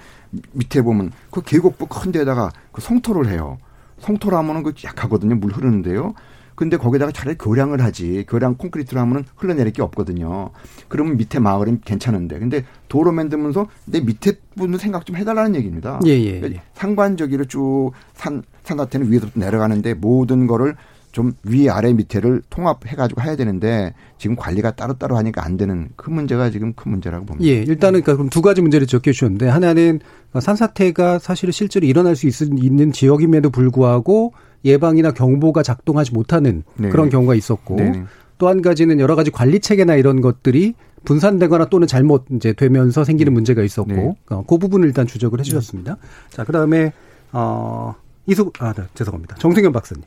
[0.52, 3.56] 밑에 보면 그 계곡부 큰 데다가 그 성토를 해요.
[4.02, 5.36] 성토라면은 그 약하거든요.
[5.36, 6.14] 물 흐르는데요.
[6.54, 8.24] 근데 거기다가 차라리 교량을 하지.
[8.28, 10.50] 교량 콘크리트로 하면은 흘러내릴 게 없거든요.
[10.88, 12.38] 그러면 밑에 마을은 괜찮은데.
[12.38, 15.98] 근데 도로 만들면서 내 밑에 분도 생각 좀 해달라는 얘기입니다.
[16.04, 16.40] 예, 예, 예.
[16.40, 20.76] 그러니까 상관적으로 쭉 산, 산사태는 위에서부터 내려가는데 모든 거를
[21.12, 26.50] 좀 위, 아래, 밑에를 통합해가지고 해야 되는데 지금 관리가 따로따로 하니까 안 되는 큰 문제가
[26.50, 27.46] 지금 큰 문제라고 봅니다.
[27.46, 30.00] 예, 일단은 그러니까 그럼 두 가지 문제를 적혀주셨는데 하나는
[30.38, 32.32] 산사태가 사실은 실제로 일어날 수 있
[32.72, 34.32] 는 지역임에도 불구하고
[34.64, 36.88] 예방이나 경보가 작동하지 못하는 네.
[36.88, 38.04] 그런 경우가 있었고 네.
[38.38, 43.34] 또한 가지는 여러 가지 관리 체계나 이런 것들이 분산되거나 또는 잘못 이제 되면서 생기는 네.
[43.34, 44.14] 문제가 있었고 네.
[44.30, 45.96] 어, 그 부분을 일단 주적을 해주셨습니다.
[46.30, 46.92] 자 그다음에
[47.32, 47.94] 어
[48.26, 50.04] 이수 아 네, 죄송합니다 정승현 박사님.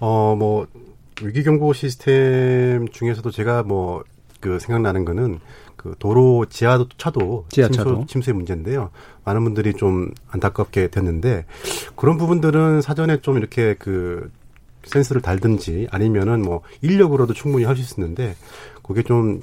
[0.00, 0.66] 어 뭐
[1.22, 4.02] 위기경보 시스템 중에서도 제가 뭐
[4.40, 5.40] 그 생각나는 거는
[5.76, 8.90] 그 도로 지하 차도 지하차도 침수, 침수 의 문제인데요.
[9.24, 11.44] 많은 분들이 좀 안타깝게 됐는데
[11.96, 14.30] 그런 부분들은 사전에 좀 이렇게 그
[14.84, 18.36] 센스를 달든지 아니면은 뭐 인력으로도 충분히 할 수 있었는데
[18.82, 19.40] 그게 좀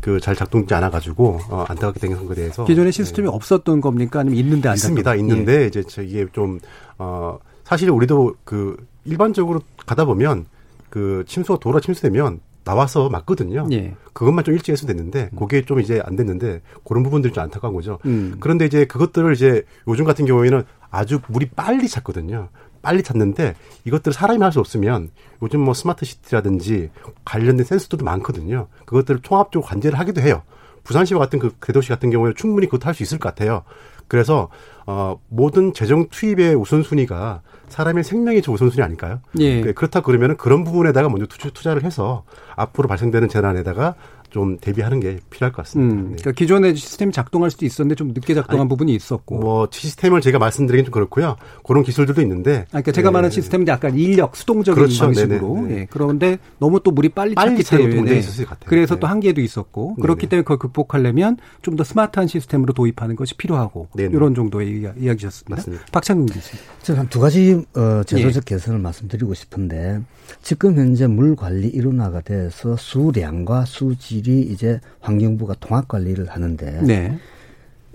[0.00, 3.34] 그 잘 작동되지 않아 가지고 어, 안타깝게 된 거에 대해서 기존의 시스템이 네.
[3.34, 5.14] 없었던 겁니까 아니면 있는데 안 있습니다.
[5.16, 5.66] 있는데 예.
[5.66, 6.60] 이제 이게 좀
[6.98, 8.76] 어 사실 우리도 그
[9.08, 10.46] 일반적으로 가다 보면
[10.90, 13.66] 그 침수가 도로 침수되면 나와서 맞거든요.
[13.72, 13.94] 예.
[14.12, 17.98] 그것만 좀 일찍 해서 됐는데 그게 좀 이제 안 됐는데 그런 부분들이 좀 안타까운 거죠.
[18.04, 18.36] 음.
[18.40, 22.48] 그런데 이제 그것들을 이제 요즘 같은 경우에는 아주 물이 빨리 찼거든요.
[22.82, 23.54] 빨리 찼는데
[23.84, 25.10] 이것들을 사람이 할 수 없으면
[25.42, 26.90] 요즘 뭐 스마트 시티라든지
[27.24, 28.68] 관련된 센서들도 많거든요.
[28.84, 30.42] 그것들을 통합적으로 관제를 하기도 해요.
[30.84, 33.62] 부산시와 같은 그 대도시 같은 경우에는 충분히 그것도 할 수 있을 것 같아요.
[34.08, 34.48] 그래서
[34.86, 39.20] 어 모든 재정 투입의 우선순위가 사람의 생명이 저 우선순위 아닐까요?
[39.38, 39.60] 예.
[39.60, 42.24] 네, 그렇다 그러면은 그런 부분에다가 먼저 투자를 해서
[42.56, 43.94] 앞으로 발생되는 재난에다가
[44.30, 45.94] 좀 대비하는 게 필요할 것 같습니다.
[45.94, 46.16] 음, 네.
[46.20, 49.38] 그러니까 기존의 시스템이 작동할 수도 있었는데 좀 늦게 작동한 아니, 부분이 있었고.
[49.38, 51.36] 뭐 시스템을 제가 말씀드리긴 좀 그렇고요.
[51.66, 52.60] 그런 기술들도 있는데.
[52.68, 53.12] 아, 그러니까 제가 네.
[53.14, 55.04] 말하는 시스템은 약간 인력 수동적인 그렇죠.
[55.04, 55.54] 방식으로.
[55.62, 55.74] 네네.
[55.80, 55.86] 예.
[55.90, 58.22] 그런데 너무 또 물이 빨리, 빨리 찼기 때문에.
[58.66, 59.00] 그래서 네.
[59.00, 59.94] 또 한계도 있었고.
[59.96, 60.02] 네네.
[60.02, 63.88] 그렇기 때문에 그걸 극복하려면 좀 더 스마트한 시스템으로 도입하는 것이 필요하고.
[63.94, 64.10] 네네.
[64.12, 65.62] 이런 정도의 이야기셨습니다.
[65.92, 66.64] 박창근 교수님.
[66.82, 68.54] 제가 두 가지 어, 제도적 예.
[68.56, 70.00] 개선을 말씀드리고 싶은데
[70.42, 77.18] 지금 현재 물 관리 일원화가 돼서 수량과 수질이 이제 환경부가 통합 관리를 하는데 네.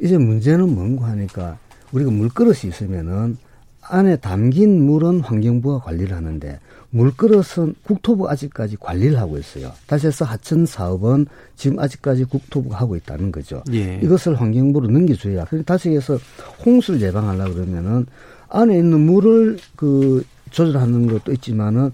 [0.02, 1.58] 이제 문제는 뭔가 하니까
[1.92, 3.38] 우리가 물그릇이 있으면은
[3.82, 6.60] 안에 담긴 물은 환경부가 관리를 하는데
[6.92, 9.72] 물그릇은 국토부 아직까지 관리를 하고 있어요.
[9.88, 11.26] 다시 해서 하천 사업은
[11.56, 13.64] 지금 아직까지 국토부가 하고 있다는 거죠.
[13.74, 14.00] 예.
[14.02, 15.46] 이것을 환경부로 넘겨줘야.
[15.46, 16.18] 그러니까 다시 해서
[16.66, 18.06] 홍수를 예방하려 그러면은
[18.50, 21.92] 안에 있는 물을 그 조절하는 것도 있지만은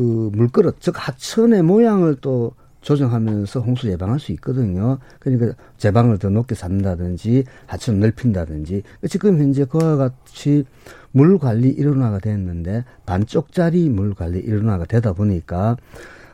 [0.00, 4.96] 그 물그릇 즉 하천의 모양을 또 조정하면서 홍수 예방할 수 있거든요.
[5.18, 10.64] 그러니까 제방을 더 높게 쌓는다든지 하천을 넓힌다든지 지금 현재 그와 같이
[11.12, 15.76] 물 관리 일원화가 됐는데 반쪽짜리 물 관리 일원화가 되다 보니까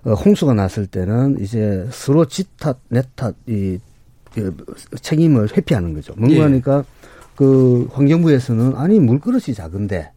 [0.05, 3.81] 어, 홍수가 났을 때는 이제 서로 지탓 내탓 이,
[4.37, 4.51] 이
[5.01, 6.14] 책임을 회피하는 거죠.
[6.17, 6.43] 뭔가 예.
[6.43, 6.85] 하니까
[7.35, 10.12] 그 환경부에서는 아니 물그릇이 작은데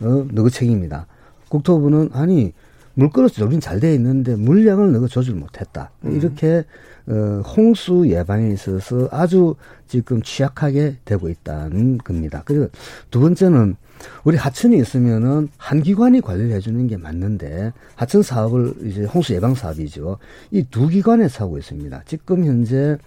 [0.00, 1.06] 어 너그 책임이다.
[1.48, 2.52] 국토부는 아니
[2.96, 5.90] 물그릇 조립 잘돼 있는데 물량을 너가 조절 못했다.
[6.04, 6.16] 음.
[6.16, 6.64] 이렇게
[7.06, 9.54] 어, 홍수 예방에 있어서 아주
[9.86, 12.42] 지금 취약하게 되고 있다는 겁니다.
[12.44, 12.68] 그리고
[13.10, 13.76] 두 번째는
[14.24, 20.18] 우리 하천이 있으면은 한 기관이 관리를 해주는 게 맞는데 하천 사업을 이제 홍수 예방 사업이죠.
[20.50, 22.02] 이 두 기관에서 하고 있습니다.
[22.06, 22.98] 지금 현재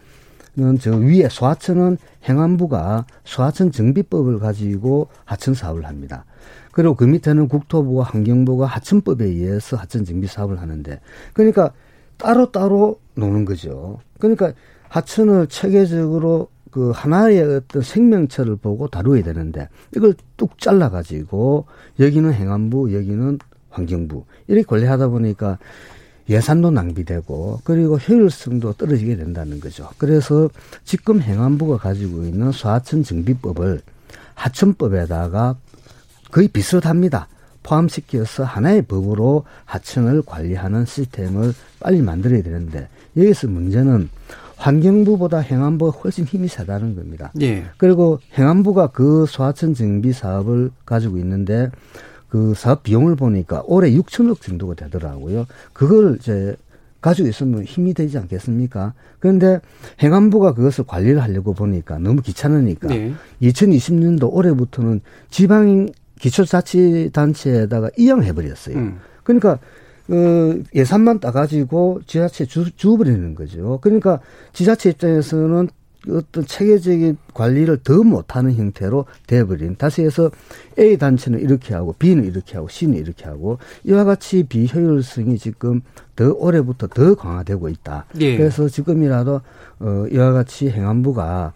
[0.58, 6.26] 는 저 위에 소하천은 행안부가 소하천 정비법을 가지고 하천 사업을 합니다.
[6.72, 11.00] 그리고 그 밑에는 국토부와 환경부가 하천법에 의해서 하천 정비 사업을 하는데
[11.34, 11.72] 그러니까
[12.18, 14.00] 따로 따로 노는 거죠.
[14.20, 14.54] 그러니까
[14.90, 21.66] 하천을 체계적으로 그 하나의 어떤 생명체를 보고 다루어야 되는데 이걸 뚝 잘라 가지고
[22.00, 23.40] 여기는 행안부 여기는
[23.70, 25.58] 환경부 이렇게 관리하다 보니까
[26.30, 29.90] 예산도 낭비되고 그리고 효율성도 떨어지게 된다는 거죠.
[29.98, 30.50] 그래서
[30.84, 33.82] 지금 행안부가 가지고 있는 소하천 정비법을
[34.36, 35.56] 하천법에다가
[36.32, 37.28] 거의 비슷합니다.
[37.64, 44.10] 포함시켜서 하나의 법으로 하천을 관리하는 시스템을 빨리 만들어야 되는데 여기서 문제는
[44.56, 47.32] 환경부보다 행안부가 훨씬 힘이 세다는 겁니다.
[47.42, 47.66] 예.
[47.78, 51.70] 그리고 행안부가 그 소하천 정비 사업을 가지고 있는데
[52.28, 55.48] 그 사업 비용을 보니까 올해 6천억 정도가 되더라고요.
[55.74, 56.56] 그걸 이제
[57.02, 58.94] 가지고 있으면 힘이 되지 않겠습니까?
[59.20, 59.62] 그런데
[60.02, 63.14] 행안부가 그것을 관리를 하려고 보니까 너무 귀찮으니까 네.
[63.42, 65.88] 2020년도 올해부터는 지방
[66.20, 68.78] 기초자치단체에다가 이양해버렸어요.
[68.78, 69.00] 음.
[69.24, 69.60] 그러니까
[70.10, 73.80] 어, 예산만 따가지고 지자체에 주, 주버리는 거죠.
[73.82, 74.20] 그러니까
[74.54, 75.70] 지자체 입장에서는
[76.10, 79.76] 어떤 체계적인 관리를 더 못하는 형태로 돼버린.
[79.76, 80.32] 다시 해서
[80.80, 85.82] A 단체는 이렇게 하고 B는 이렇게 하고 C는 이렇게 하고 이와 같이 비효율성이 지금
[86.16, 88.06] 더 올해부터 더 강화되고 있다.
[88.22, 88.38] 예.
[88.38, 89.42] 그래서 지금이라도
[89.80, 91.54] 어 이와 같이 행안부가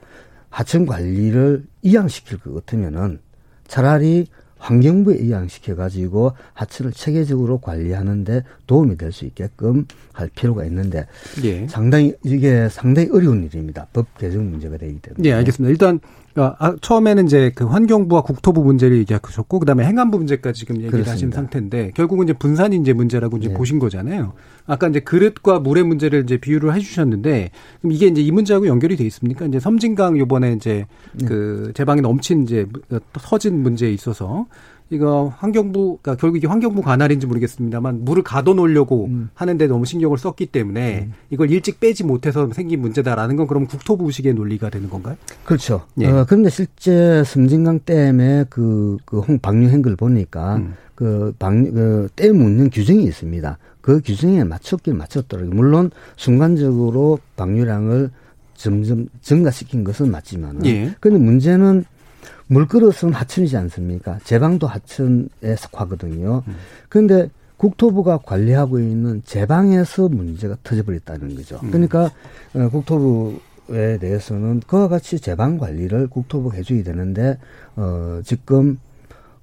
[0.49, 3.19] 하천 관리를 이양시킬 것 같으면은
[3.67, 4.27] 차라리
[4.63, 8.43] 환경부에 이양시켜가지고 하천을 체계적으로 관리하는데
[8.73, 11.05] 도움이 될 수 있게끔 할 필요가 있는데
[11.43, 11.67] 예.
[11.67, 13.85] 상당히 이게 상당히 어려운 일입니다.
[13.93, 15.21] 법 개정 문제가 되기 때문에.
[15.21, 15.69] 네, 알겠습니다.
[15.69, 15.99] 일단
[16.35, 21.11] 아, 처음에는 이제 그 환경부와 국토부 문제를 얘기하셨고 그다음에 행안부 문제까지 지금 얘기를 그렇습니다.
[21.13, 23.53] 하신 상태인데 결국은 이제 분산이 이제 문제라고 이제 네.
[23.53, 24.33] 보신 거잖아요.
[24.65, 27.51] 아까 이제 그릇과 물의 문제를 이제 비유를 해 주셨는데
[27.81, 29.45] 그럼 이게 이제 이 문제하고 연결이 돼 있습니까?
[29.45, 31.25] 이제 섬진강 요번에 이제 네.
[31.27, 32.65] 그 제방에 넘친 이제
[33.13, 34.47] 터진 문제에 있어서
[34.93, 39.29] 이거 환경부, 그러니까 결국 이게 환경부 관할인지 모르겠습니다만 물을 가둬놓으려고 음.
[39.33, 41.13] 하는데 너무 신경을 썼기 때문에 음.
[41.29, 45.15] 이걸 일찍 빼지 못해서 생긴 문제다라는 건 그럼 국토부식의 논리가 되는 건가요?
[45.45, 45.85] 그렇죠.
[45.99, 46.07] 예.
[46.07, 50.75] 어, 그런데 실제 섬진강 댐의 그, 그 홍, 방류 행글 보니까 음.
[50.95, 53.57] 그 방, 그, 댐 운영 규정이 있습니다.
[53.81, 55.53] 그 규정에 맞췄긴 맞췄더라고요.
[55.53, 58.11] 물론 순간적으로 방류량을
[58.55, 60.65] 점점 증가시킨 것은 맞지만은.
[60.65, 60.95] 예.
[60.99, 61.85] 근데 문제는
[62.47, 64.19] 물그릇은 하천이지 않습니까?
[64.23, 66.43] 제방도 하천에 속하거든요.
[66.47, 66.55] 음.
[66.89, 71.59] 그런데 국토부가 관리하고 있는 제방에서 문제가 터져버렸다는 거죠.
[71.63, 71.71] 음.
[71.71, 72.11] 그러니까
[72.53, 77.37] 어, 국토부에 대해서는 그와 같이 제방 관리를 국토부가 해줘야 되는데
[77.75, 78.77] 어 지금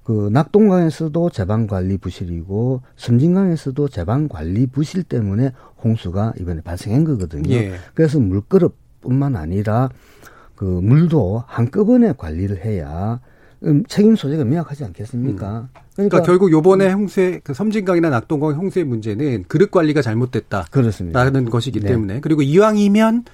[0.03, 5.51] 그 낙동강에서도 제방 관리 부실이고 섬진강에서도 제방 관리 부실 때문에
[5.83, 7.53] 홍수가 이번에 발생한 거거든요.
[7.53, 7.73] 예.
[7.93, 9.89] 그래서 물그릇뿐만 아니라
[10.61, 13.19] 그 물도 한꺼번에 관리를 해야
[13.63, 15.47] 음, 책임 소재가 명확하지 않겠습니까?
[15.47, 15.67] 음.
[15.73, 20.67] 그러니까, 그러니까, 결국 요번에 홍수의 그 섬진강이나 낙동강 홍수의 문제는 그릇 관리가 잘못됐다.
[20.69, 21.23] 그렇습니다.
[21.23, 21.87] 라는 것이기 네.
[21.87, 23.25] 때문에 그리고 이왕이면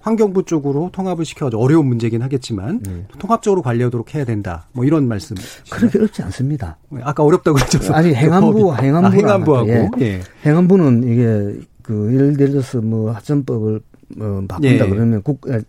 [0.00, 3.06] 환경부 쪽으로 통합을 시켜가지고 어려운 문제긴 하겠지만 네.
[3.18, 4.66] 통합적으로 관리하도록 해야 된다.
[4.72, 5.36] 뭐 이런 말씀.
[5.70, 6.78] 그렇게 어렵지 않습니다.
[7.02, 7.92] 아까 어렵다고 그랬죠.
[7.92, 9.90] 아니 행안부 행안부 아, 행안부하고 예.
[10.00, 10.20] 예.
[10.46, 13.80] 행안부는 이게 그 예를 들어서 뭐 하천법을
[14.16, 14.88] 뭐 바꾼다 예.
[14.88, 15.60] 그러면 국 어,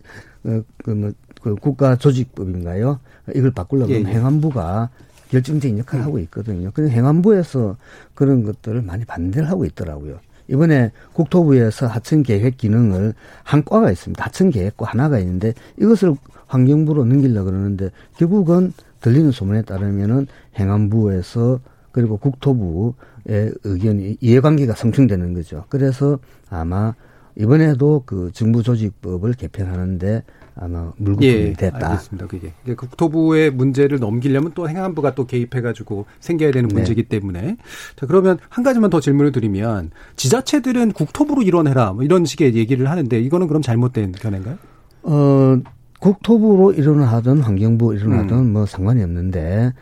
[0.84, 3.00] 그뭐 그 국가 조직법인가요?
[3.34, 4.04] 이걸 바꾸려고 예, 예.
[4.04, 4.90] 행안부가
[5.30, 6.06] 결정적인 역할을 음.
[6.06, 6.70] 하고 있거든요.
[6.72, 7.76] 그래서 행안부에서
[8.14, 10.18] 그런 것들을 많이 반대를 하고 있더라고요.
[10.48, 14.22] 이번에 국토부에서 하천 계획 기능을 한 과가 있습니다.
[14.22, 16.14] 하천 계획과 하나가 있는데 이것을
[16.46, 20.26] 환경부로 넘기려고 그러는데 결국은 들리는 소문에 따르면은
[20.58, 21.60] 행안부에서
[21.92, 25.64] 그리고 국토부의 의견이 이해관계가 성충되는 거죠.
[25.68, 26.18] 그래서
[26.50, 26.94] 아마
[27.36, 30.22] 이번에도 그 정부 조직법을 개편하는데
[30.56, 31.90] 아마 물거품이 예, 됐다.
[31.90, 32.26] 알겠습니다.
[32.28, 36.74] 그게 국토부의 문제를 넘기려면 또 행안부가 또 개입해가지고 생겨야 되는 네.
[36.74, 37.56] 문제이기 때문에
[37.96, 43.18] 자 그러면 한 가지만 더 질문을 드리면 지자체들은 국토부로 이뤄내라 뭐 이런 식의 얘기를 하는데
[43.20, 44.58] 이거는 그럼 잘못된 견해인가요?
[45.02, 45.58] 어
[45.98, 48.52] 국토부로 일어나든 환경부 일어나든 음.
[48.52, 49.72] 뭐 상관이 없는데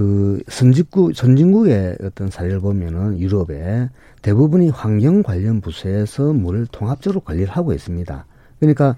[0.00, 3.90] 그 선진국 선진국의 어떤 사례를 보면은 유럽에
[4.22, 8.24] 대부분이 환경 관련 부서에서 물을 통합적으로 관리를 하고 있습니다.
[8.60, 8.96] 그러니까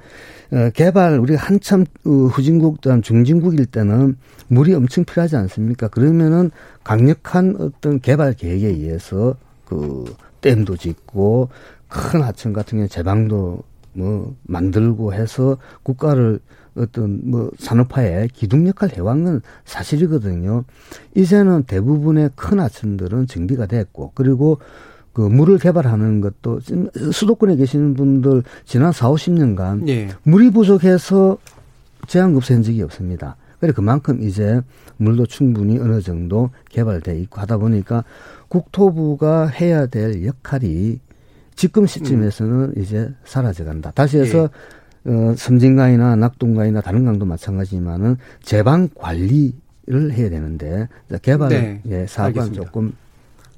[0.53, 5.89] 어, 개발 우리가 한참 어, 후진국 중진국일 때는 물이 엄청 필요하지 않습니까?
[5.89, 6.53] 그러면은
[6.85, 9.35] 강력한 어떤 개발 계획에 의해서
[9.65, 10.05] 그
[10.41, 11.49] 댐도 짓고
[11.89, 16.41] 큰 하천 같은 경우 제방도 뭐 만들고 해서 국가를
[16.75, 20.65] 어떤 뭐 산업화에 기둥 역할 해왔는 건 사실이거든요.
[21.15, 24.59] 이제는 대부분의 큰 하천들은 정비가 됐고 그리고
[25.13, 26.61] 그 물을 개발하는 것도
[27.13, 30.09] 수도권에 계시는 분들 지난 4, 50년간 예.
[30.23, 31.37] 물이 부족해서
[32.07, 33.37] 제한급수한 적이 없습니다.
[33.61, 34.61] 그래 그만큼 이제
[34.97, 38.05] 물도 충분히 어느 정도 개발돼 있고 하다 보니까
[38.49, 40.99] 국토부가 해야 될 역할이
[41.55, 42.73] 지금 시점에서는 음.
[42.77, 43.93] 이제 사라져간다.
[43.93, 44.49] 다시 해서
[45.07, 45.11] 예.
[45.11, 50.89] 어, 섬진강이나 낙동강이나 다른 강도 마찬가지지만은 제방 관리를 해야 되는데
[51.23, 51.83] 개발 네.
[51.87, 52.93] 예, 사업은 조금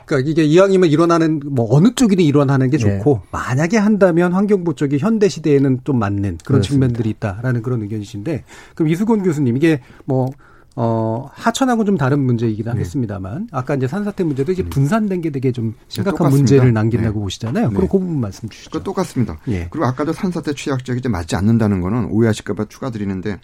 [0.07, 2.99] 그러니까 이게 이왕이면 일어나는 뭐 어느 쪽이든 일어나는 게 네.
[2.99, 3.28] 좋고 네.
[3.30, 6.68] 만약에 한다면 환경부 쪽이 현대 시대에는 좀 맞는 그런 그렇습니다.
[6.68, 10.30] 측면들이 있다라는 그런 의견이신데 그럼 이수곤 교수님 이게 뭐
[10.77, 12.70] 어, 하천하고 좀 다른 문제이긴 네.
[12.72, 14.70] 하겠습니다만, 아까 이제 산사태 문제도 이제 음.
[14.70, 17.22] 분산된 게 되게 좀 심각한 네, 문제를 남긴다고 네.
[17.22, 17.68] 보시잖아요.
[17.68, 17.75] 네.
[17.75, 18.83] 그럼 그 부분 말씀 주시죠.
[18.83, 19.39] 똑같습니다.
[19.49, 19.68] 예.
[19.70, 23.39] 그리고 아까도 산사태 취약 지역이 맞지 않는다는 거는 오해하실까봐 추가드리는데,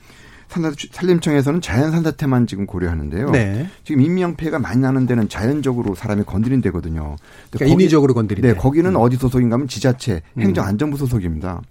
[0.92, 3.30] 산림청에서는 자연 산사태만 지금 고려하는데요.
[3.30, 3.68] 네.
[3.84, 7.14] 지금 인명 피해가 많이 나는 데는 자연적으로 사람이 건드린 데거든요.
[7.52, 8.96] 그러니까 인위적으로 건드린 네, 거기는 음.
[8.96, 10.42] 어디 소속인가 하면 지자체, 음.
[10.42, 11.62] 행정안전부 소속입니다.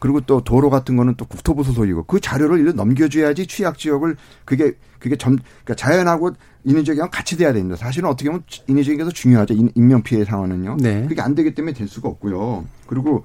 [0.00, 4.72] 그리고 또 도로 같은 거는 또 국토부 소속이고 그 자료를 이렇게 넘겨줘야지 취약 지역을 그게
[4.98, 6.32] 그게 점 그러니까 자연하고
[6.64, 7.76] 인위 적이랑 같이 돼야 됩니다.
[7.76, 9.54] 사실은 어떻게 보면 인위적인 게더 중요하죠.
[9.74, 10.78] 인명 피해 상황은요.
[10.80, 11.06] 네.
[11.06, 12.64] 그게 안 되기 때문에 될 수가 없고요.
[12.86, 13.24] 그리고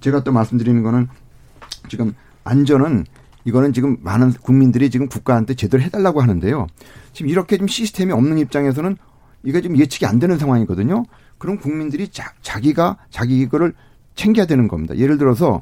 [0.00, 1.08] 제가 또 말씀드리는 거는
[1.88, 2.12] 지금
[2.44, 3.04] 안전은
[3.44, 6.66] 이거는 지금 많은 국민들이 지금 국가한테 제대로 해달라고 하는데요.
[7.12, 8.96] 지금 이렇게 좀 시스템이 없는 입장에서는
[9.44, 11.04] 이게 좀 예측이 안 되는 상황이거든요.
[11.38, 13.74] 그럼 국민들이 자, 자기가 자기 이거를
[14.16, 14.96] 챙겨야 되는 겁니다.
[14.96, 15.60] 예를 들어서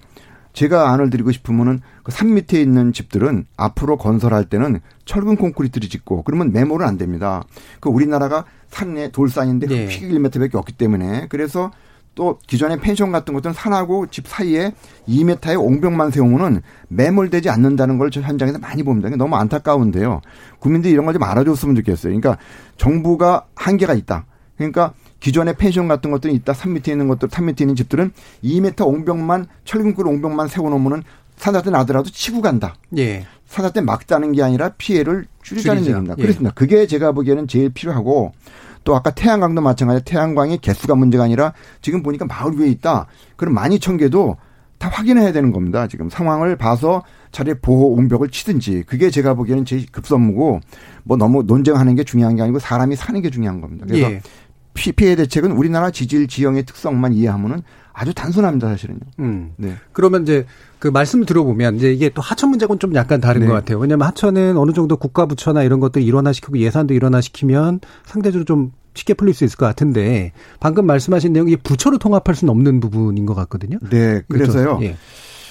[0.55, 6.23] 제가 안을 드리고 싶으면은 그 산 밑에 있는 집들은 앞으로 건설할 때는 철근 콘크리트를 짓고
[6.23, 7.43] 그러면 매몰은 안 됩니다.
[7.81, 9.89] 그 우리나라가 산에 돌산인데 네.
[9.89, 11.71] 1m밖에 없기 때문에 그래서
[12.15, 14.73] 또 기존의 펜션 같은 것들은 산하고 집 사이에
[15.09, 19.09] 2m의 옹벽만 세우면은 매몰되지 않는다는 걸 저 현장에서 많이 봅니다.
[19.17, 20.21] 너무 안타까운데요.
[20.61, 22.13] 국민들이 이런 걸 좀 알아줬으면 좋겠어요.
[22.17, 22.39] 그러니까
[22.77, 24.27] 정부가 한계가 있다.
[24.57, 24.93] 그러니까
[25.25, 26.53] 기존의 펜션 같은 것들이 있다.
[26.53, 28.13] 산 밑에 있는 것들, 산 밑에 있는 집들은
[28.45, 31.03] 2m 옹벽만 철근구로 옹벽만 세워놓으면은
[31.37, 32.75] 산사태 나더라도 치고 간다.
[32.99, 33.25] 예.
[33.47, 35.93] 산사태 막 따는 게 아니라 피해를 줄이자는 줄이자.
[35.93, 36.15] 얘기입니다.
[36.19, 36.23] 예.
[36.23, 36.53] 그렇습니다.
[36.55, 38.33] 그게 제가 보기에는 제일 필요하고
[38.85, 43.07] 또 아까 태양광도 마찬가지 태양광의 개수가 문제가 아니라 지금 보니까 마을 위에 있다.
[43.37, 44.37] 그럼 많이 천 개도
[44.77, 45.87] 다 확인해야 되는 겁니다.
[45.89, 47.03] 지금 상황을 봐서
[47.33, 50.61] 차라리 보호 옹벽을 치든지 그게 제가 보기에는 제일 급선무고
[51.05, 53.87] 뭐 너무 논쟁하는 게 중요한 게 아니고 사람이 사는 게 중요한 겁니다.
[53.89, 54.21] 그래서 예.
[54.75, 57.63] 피해 대책은 우리나라 지질 지형의 특성만 이해하면은
[57.93, 59.01] 아주 단순합니다, 사실은요.
[59.21, 59.53] 음.
[59.57, 59.75] 네.
[59.93, 60.47] 그러면 이제
[60.81, 63.47] 그 말씀을 들어보면 이제 이게 또 하천 문제는 좀 약간 다른 네.
[63.47, 63.79] 것 같아요.
[63.79, 69.33] 왜냐하면 하천은 어느 정도 국가 부처나 이런 것들 일원화시키고 예산도 일원화시키면 상대적으로 좀 쉽게 풀릴
[69.35, 73.79] 수 있을 것 같은데 방금 말씀하신 내용이 부처로 통합할 수는 없는 부분인 것 같거든요.
[73.91, 74.79] 네, 그래서요.
[74.83, 74.97] 예.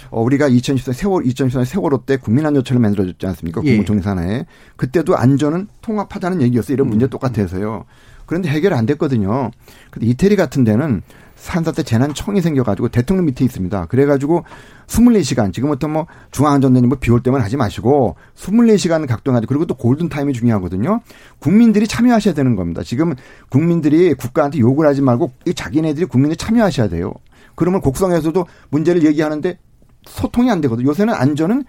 [0.10, 3.62] 어, 우리가 2014년 세월 2014년 세월호 때 국민안전처를 만들어졌지 않습니까?
[3.64, 3.72] 예.
[3.72, 4.46] 국무총리 산하에
[4.76, 6.74] 그때도 안전은 통합하자는 얘기였어요.
[6.76, 7.10] 이런 문제 음.
[7.10, 7.86] 똑같아서요.
[8.34, 9.52] 그런데 해결 안 됐거든요.
[9.92, 11.04] 근데 이태리 같은 데는
[11.36, 13.86] 산사태 재난청이 생겨가지고 대통령 밑에 있습니다.
[13.86, 14.44] 그래가지고
[14.88, 21.02] 24시간 지금부터 뭐 중앙안전대님 뭐 비올 때만 하지 마시고 24시간 각동하지 그리고 또 골든타임이 중요하거든요.
[21.38, 22.82] 국민들이 참여하셔야 되는 겁니다.
[22.82, 23.14] 지금
[23.50, 27.14] 국민들이 국가한테 욕을 하지 말고 자기네들이 국민들이 참여하셔야 돼요.
[27.54, 29.60] 그러면 곡성에서도 문제를 얘기하는데
[30.08, 30.90] 소통이 안 되거든요.
[30.90, 31.66] 요새는 안전은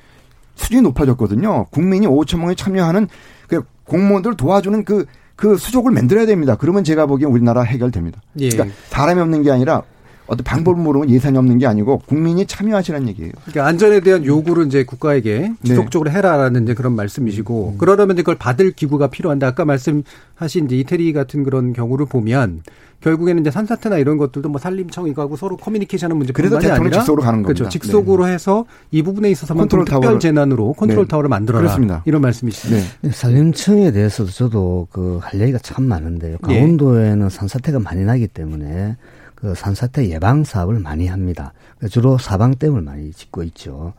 [0.55, 1.67] 수준이 높아졌거든요.
[1.67, 3.09] 국민이 5천 명이 참여하는
[3.49, 5.05] 그 공무원들 도와주는 그,
[5.37, 6.57] 그 수족을 만들어야 됩니다.
[6.57, 8.21] 그러면 제가 보기엔 우리나라 해결됩니다.
[8.39, 8.49] 예.
[8.49, 9.83] 그러니까 사람이 없는 게 아니라
[10.27, 13.33] 어떤 방법을 모르면 예산이 없는 게 아니고 국민이 참여하시라는 얘기예요.
[13.45, 15.55] 그러니까 안전에 대한 요구를 이제 국가에게 네.
[15.63, 17.79] 지속적으로 해라라는 이제 그런 말씀이시고 음.
[17.79, 22.63] 그러려면 이제 그걸 받을 기구가 필요한데 아까 말씀하신 이제 이태리 같은 그런 경우를 보면
[23.01, 27.69] 결국에는 이제 산사태나 이런 것들도 뭐 산림청이고 하고 서로 커뮤니케이션하는 문제뿐만이 아니라 직속으로 가는 그렇죠.
[27.69, 28.33] 직속으로 네.
[28.33, 31.09] 해서 이 부분에 있어서만 컨트롤 특별 재난으로 컨트롤 네.
[31.09, 31.61] 타워를 만들어라.
[31.61, 32.03] 그렇습니다.
[32.07, 32.75] 이런 말씀이시죠.
[32.75, 33.11] 네.
[33.11, 36.37] 산림청에 대해서도 저도 그 할 얘기가 참 많은데요.
[36.49, 36.55] 예.
[36.55, 38.97] 강원도에는 산사태가 많이 나기 때문에
[39.45, 41.53] 그 산사태 예방 사업을 많이 합니다.
[41.91, 43.93] 주로 사방댐을 많이 짓고 있죠.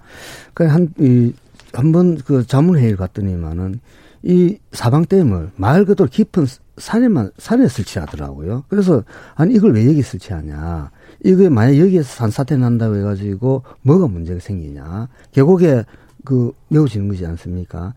[0.55, 1.33] 그한 이
[1.71, 3.79] 한번 그 자문회의를 갔더니만은
[4.23, 8.63] 이 사방댐을 말 그대로 깊은 산에만 산에 설치하더라고요.
[8.69, 9.03] 그래서
[9.35, 10.89] 아니 이걸 왜 여기 설치하냐?
[11.23, 15.09] 이게 만약 여기에서 산사태 난다고 해가지고 뭐가 문제가 생기냐?
[15.31, 15.83] 계곡에
[16.23, 17.93] 그 메워지는 거지 않습니까?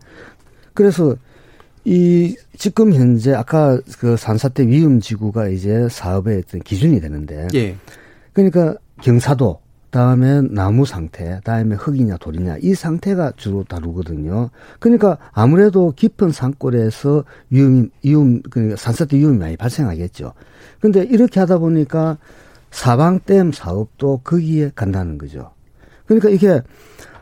[0.75, 1.15] 그래서
[1.89, 7.75] 이 지금 현재 아까 그 산사 태 위험 지구가 이제 사업의 어떤 기준이 되는데, 예.
[8.31, 9.59] 그러니까 경사도
[9.89, 14.51] 다음에 나무 상태, 다음에 흙이냐 돌이냐 이 상태가 주로 다루거든요.
[14.77, 20.33] 그러니까 아무래도 깊은 산골에서 위험, 위험, 그 산사태 위험이 많이 발생하겠죠.
[20.79, 22.19] 근데 이렇게 하다 보니까
[22.69, 25.49] 사방댐 사업도 거기에 간다는 거죠.
[26.05, 26.61] 그러니까 이게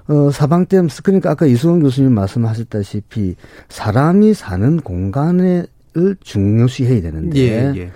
[0.07, 3.35] 어, 사방댐, 그러니까 아까 이수원 교수님 말씀하셨다시피
[3.69, 5.67] 사람이 사는 공간을
[6.21, 7.91] 중요시해야 되는데 예, 예.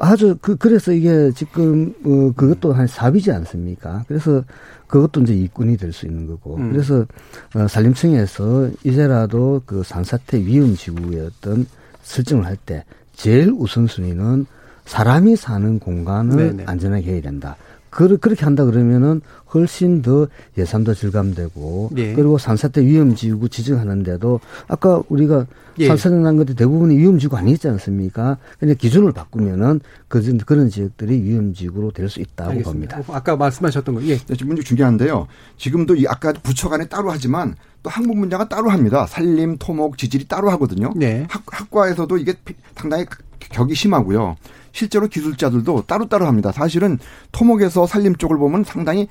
[0.00, 4.04] 아주 그 그래서 이게 지금 어 그것도 한 사비지 않습니까?
[4.08, 4.42] 그래서
[4.88, 6.56] 그것도 이제 이권이 될 수 있는 거고.
[6.56, 6.72] 음.
[6.72, 7.06] 그래서
[7.54, 11.66] 어 산림청에서 이제라도 그 산사태 위험 지구의 어떤
[12.02, 12.84] 설정을 할 때
[13.14, 14.46] 제일 우선순위는
[14.84, 16.64] 사람이 사는 공간을 네네.
[16.66, 17.56] 안전하게 해야 된다.
[17.94, 19.20] 그, 그렇게 한다 그러면은
[19.54, 20.26] 훨씬 더
[20.58, 22.12] 예산도 절감되고 예.
[22.14, 25.46] 그리고 산사태 위험지구 지정하는데도 아까 우리가
[25.78, 25.86] 예.
[25.86, 28.38] 산사태 난 것들 대부분이 위험지구 아니지 않습니까?
[28.58, 32.96] 그냥 기준을 바꾸면은 그, 그런 지역들이 위험지구로 될 수 있다고 알겠습니다.
[32.96, 33.16] 봅니다.
[33.16, 34.18] 아까 말씀하셨던 거 예.
[34.18, 35.28] 네, 문제 중요한데요.
[35.56, 39.06] 지금도 이 아까 부처 간에 따로 하지만 또 학문 분야가 따로 합니다.
[39.06, 40.92] 산림, 토목, 지질이 따로 하거든요.
[40.96, 41.26] 네.
[41.30, 42.34] 학, 학과에서도 이게
[42.74, 43.06] 상당히
[43.38, 44.36] 격이 심하고요.
[44.74, 46.52] 실제로 기술자들도 따로따로 합니다.
[46.52, 46.98] 사실은
[47.32, 49.08] 토목에서 산림 쪽을 보면 상당히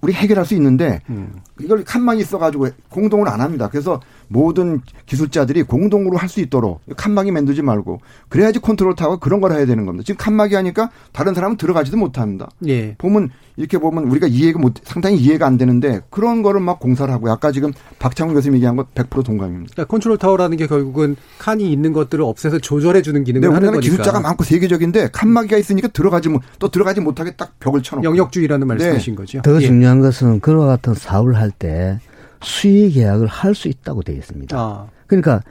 [0.00, 1.32] 우리 해결할 수 있는데 음.
[1.60, 3.68] 이걸 칸막이 있어가지고 공동으로 안 합니다.
[3.68, 9.52] 그래서 모든 기술자들이 공동으로 할 수 있도록 칸막이 만들지 말고 그래야지 컨트롤 타워가 그런 걸
[9.52, 10.04] 해야 되는 겁니다.
[10.04, 12.50] 지금 칸막이 하니까 다른 사람은 들어가지도 못합니다.
[12.66, 12.96] 예.
[12.98, 17.30] 보면 이렇게 보면 우리가 이해가 못 상당히 이해가 안 되는데 그런 거를 막 공사를 하고
[17.30, 19.72] 아까 지금 박창근 교수님 얘기한 거100% 동감입니다.
[19.72, 23.80] 그러니까 컨트롤 타워라는 게 결국은 칸이 있는 것들을 없애서 조절해 주는 기능을 네, 하는 거니까.
[23.80, 29.14] 기술자가 많고 세계적인데 칸막이가 있으니까 들어가지 못, 또 들어가지 못하게 딱 벽을 쳐놓고 영역주의라는 말씀이신
[29.14, 29.16] 네.
[29.16, 29.40] 거죠.
[29.42, 29.66] 더 예.
[29.88, 31.98] 중요한 것은 그와 같은 사업을 할 때
[32.42, 34.56] 수의 계약을 할 수 있다고 되어 있습니다.
[34.56, 34.86] 아.
[35.06, 35.42] 그러니까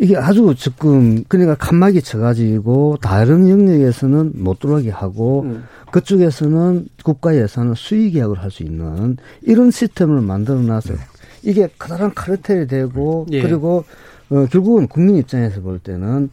[0.00, 5.64] 이게 아주 지금 그러니까 칸막이 쳐가지고 다른 영역에서는 못 들어가게 하고 음.
[5.92, 10.98] 그쪽에서는 국가 예산을 수의 계약을 할 수 있는 이런 시스템을 만들어놔서 네.
[11.42, 13.42] 이게 커다란 카르텔이 되고 예.
[13.42, 13.84] 그리고
[14.30, 16.30] 어, 결국은 국민 입장에서 볼 때는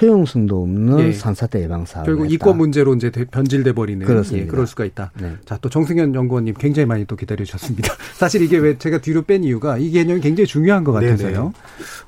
[0.00, 1.12] 효용성도 없는 예.
[1.12, 2.06] 산사태 예방 사업.
[2.06, 4.04] 결국 이권 문제로 이제 변질돼 버리는.
[4.06, 4.46] 그렇습니다.
[4.46, 5.12] 예, 그럴 수가 있다.
[5.20, 5.34] 네.
[5.44, 7.94] 자, 또 정승현 연구원님 굉장히 많이 또 기다려 주셨습니다.
[8.14, 11.52] 사실 이게 왜 제가 뒤로 뺀 이유가 이 개념이 굉장히 중요한 것 같아서요.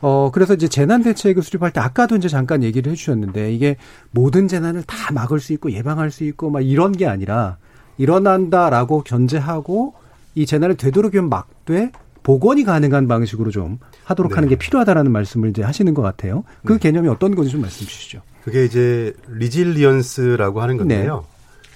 [0.00, 3.76] 어, 그래서 이제 재난 대책을 수립할 때 아까도 이제 잠깐 얘기를 해 주셨는데 이게
[4.10, 7.58] 모든 재난을 다 막을 수 있고 예방할 수 있고 막 이런 게 아니라
[7.98, 9.94] 일어난다라고 전제하고
[10.34, 11.92] 이 재난을 되도록이면 막되
[12.24, 14.34] 복원이 가능한 방식으로 좀 하도록 네.
[14.34, 16.42] 하는 게 필요하다라는 말씀을 이제 하시는 것 같아요.
[16.64, 16.78] 그 네.
[16.80, 18.22] 개념이 어떤 건지 좀 말씀 주시죠.
[18.42, 21.24] 그게 이제 resilience라고 하는 건데요.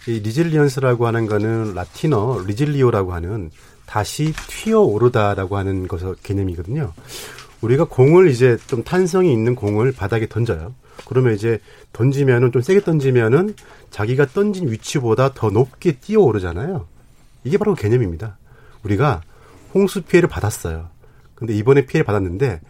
[0.07, 0.13] 네.
[0.13, 3.51] 이 resilience라고 하는 거는 라틴어 resilio라고 하는
[3.87, 6.93] 다시 튀어 오르다라고 하는 것의 개념이거든요.
[7.61, 10.75] 우리가 공을 이제 좀 탄성이 있는 공을 바닥에 던져요.
[11.07, 11.59] 그러면 이제
[11.93, 13.55] 던지면은 좀 세게 던지면은
[13.91, 16.87] 자기가 던진 위치보다 더 높게 뛰어 오르잖아요.
[17.45, 18.39] 이게 바로 그 개념입니다.
[18.83, 19.23] 우리가
[19.75, 20.89] 홍수 피해를 받았어요.
[21.35, 22.61] 근데 이번에 피해를 받았는데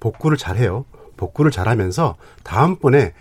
[0.00, 0.84] 복구를 잘해요.
[1.16, 3.14] 복구를 잘하면서 다음번에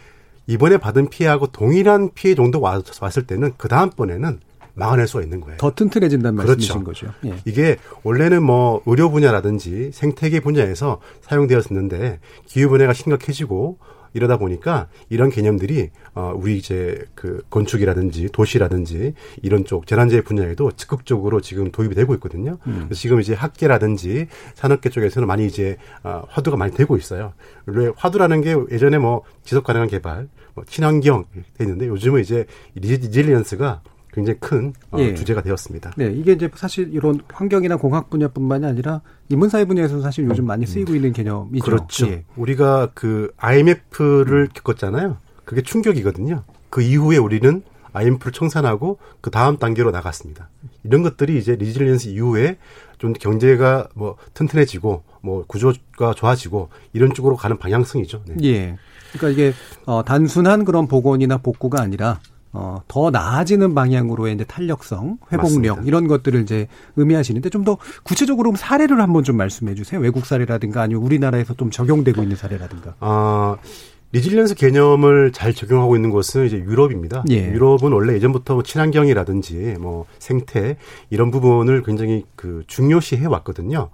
[0.47, 4.39] 이번에 받은 피해하고 동일한 피해 정도 왔을 때는 그 다음번에는
[4.73, 5.57] 막아낼 수가 있는 거예요.
[5.57, 6.75] 더 튼튼해진다는 그렇죠.
[6.77, 7.07] 말씀이신 거죠.
[7.25, 7.37] 예.
[7.45, 13.77] 이게 원래는 뭐 의료 분야라든지 생태계 분야에서 사용되었었는데 기후 변화가 심각해지고
[14.13, 21.41] 이러다 보니까 이런 개념들이 어 우리 이제 그 건축이라든지 도시라든지 이런 쪽 재난재해 분야에도 적극적으로
[21.41, 22.57] 지금 도입이 되고 있거든요.
[22.67, 22.83] 음.
[22.85, 27.33] 그래서 지금 이제 학계라든지 산업계 쪽에서는 많이 이제 어 화두가 많이 되고 있어요.
[27.65, 31.25] 원래 화두라는 게 예전에 뭐 지속 가능한 개발, 뭐 친환경
[31.57, 32.45] 돼 있는데 요즘은 이제
[32.75, 33.81] 리질리언스가
[34.13, 35.13] 굉장히 큰 어, 예.
[35.15, 35.93] 주제가 되었습니다.
[35.95, 40.95] 네, 이게 이제 사실 이런 환경이나 공학 분야뿐만이 아니라 인문사회 분야에서 사실 요즘 많이 쓰이고
[40.95, 41.63] 있는 개념이죠.
[41.63, 42.07] 그렇죠.
[42.07, 42.25] 예.
[42.35, 45.17] 우리가 그 IMF를 겪었잖아요.
[45.45, 46.43] 그게 충격이거든요.
[46.69, 50.49] 그 이후에 우리는 IMF를 청산하고 그 다음 단계로 나갔습니다.
[50.83, 52.57] 이런 것들이 이제 resilience 이후에
[52.97, 58.23] 좀 경제가 뭐 튼튼해지고 뭐 구조가 좋아지고 이런 쪽으로 가는 방향성이죠.
[58.27, 58.35] 네.
[58.43, 58.77] 예.
[59.13, 59.53] 그러니까 이게
[59.85, 62.19] 어 단순한 그런 복원이나 복구가 아니라
[62.53, 65.81] 어, 더 나아지는 방향으로의 이제 탄력성, 회복력 맞습니다.
[65.85, 70.01] 이런 것들을 이제 의미하시는데 좀 더 구체적으로 사례를 한번 좀 말씀해 주세요.
[70.01, 72.95] 외국 사례라든가 아니면 우리나라에서 좀 적용되고 있는 사례라든가.
[72.99, 73.55] 아,
[74.13, 77.23] resilience 개념을 잘 적용하고 있는 곳은 이제 유럽입니다.
[77.29, 77.51] 예.
[77.51, 80.75] 유럽은 원래 예전부터 뭐 친환경이라든지 뭐 생태
[81.11, 83.89] 이런 부분을 굉장히 그 중요시해 왔거든요.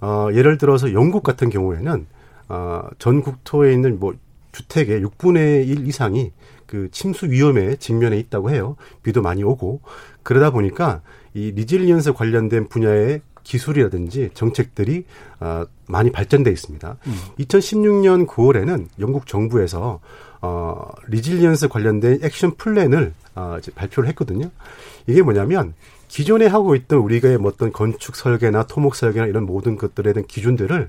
[0.00, 2.06] 어, 예를 들어서 영국 같은 경우에는
[2.50, 4.14] 어, 전 국토에 있는 뭐
[4.52, 6.30] 주택의 6분의 1 이상이
[6.72, 8.76] 그 침수 위험에 직면해 있다고 해요.
[9.02, 9.82] 비도 많이 오고
[10.22, 11.02] 그러다 보니까
[11.34, 15.04] 이 resilience 관련된 분야의 기술이라든지 정책들이
[15.40, 16.96] 어, 많이 발전돼 있습니다.
[17.06, 17.14] 음.
[17.40, 20.00] 2016년 9월에는 영국 정부에서
[20.40, 24.50] 어, resilience 관련된 action plan을 어, 발표를 했거든요.
[25.06, 25.74] 이게 뭐냐면
[26.08, 30.88] 기존에 하고 있던 우리가 뭐 어떤 건축 설계나 토목 설계나 이런 모든 것들에 대한 기준들을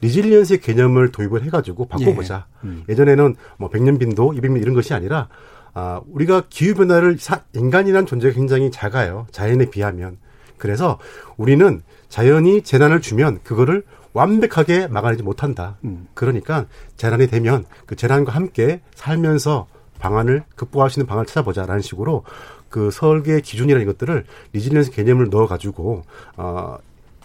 [0.00, 2.46] resilience의 개념을 도입을 해가지고 바꿔보자.
[2.64, 2.68] 예.
[2.68, 2.84] 음.
[2.88, 5.28] 예전에는 뭐 100년 빈도, 200년 이런 것이 아니라
[5.74, 9.26] 아, 우리가 기후 변화를 사, 인간이란 존재가 굉장히 작아요.
[9.30, 10.18] 자연에 비하면.
[10.56, 10.98] 그래서
[11.36, 15.76] 우리는 자연이 재난을 주면 그거를 완벽하게 막아내지 못한다.
[15.84, 16.08] 음.
[16.14, 19.68] 그러니까 재난이 되면 그 재난과 함께 살면서
[20.00, 22.24] 방안을 극복할 수 있는 방안을 찾아보자라는 식으로
[22.68, 26.02] 그 설계 기준이라는 것들을 resilience 개념을 넣어가지고
[26.36, 26.78] 어,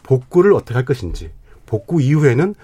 [0.03, 1.31] 복구를 어떻게 할 것인지
[1.65, 2.55] 복구 이후에는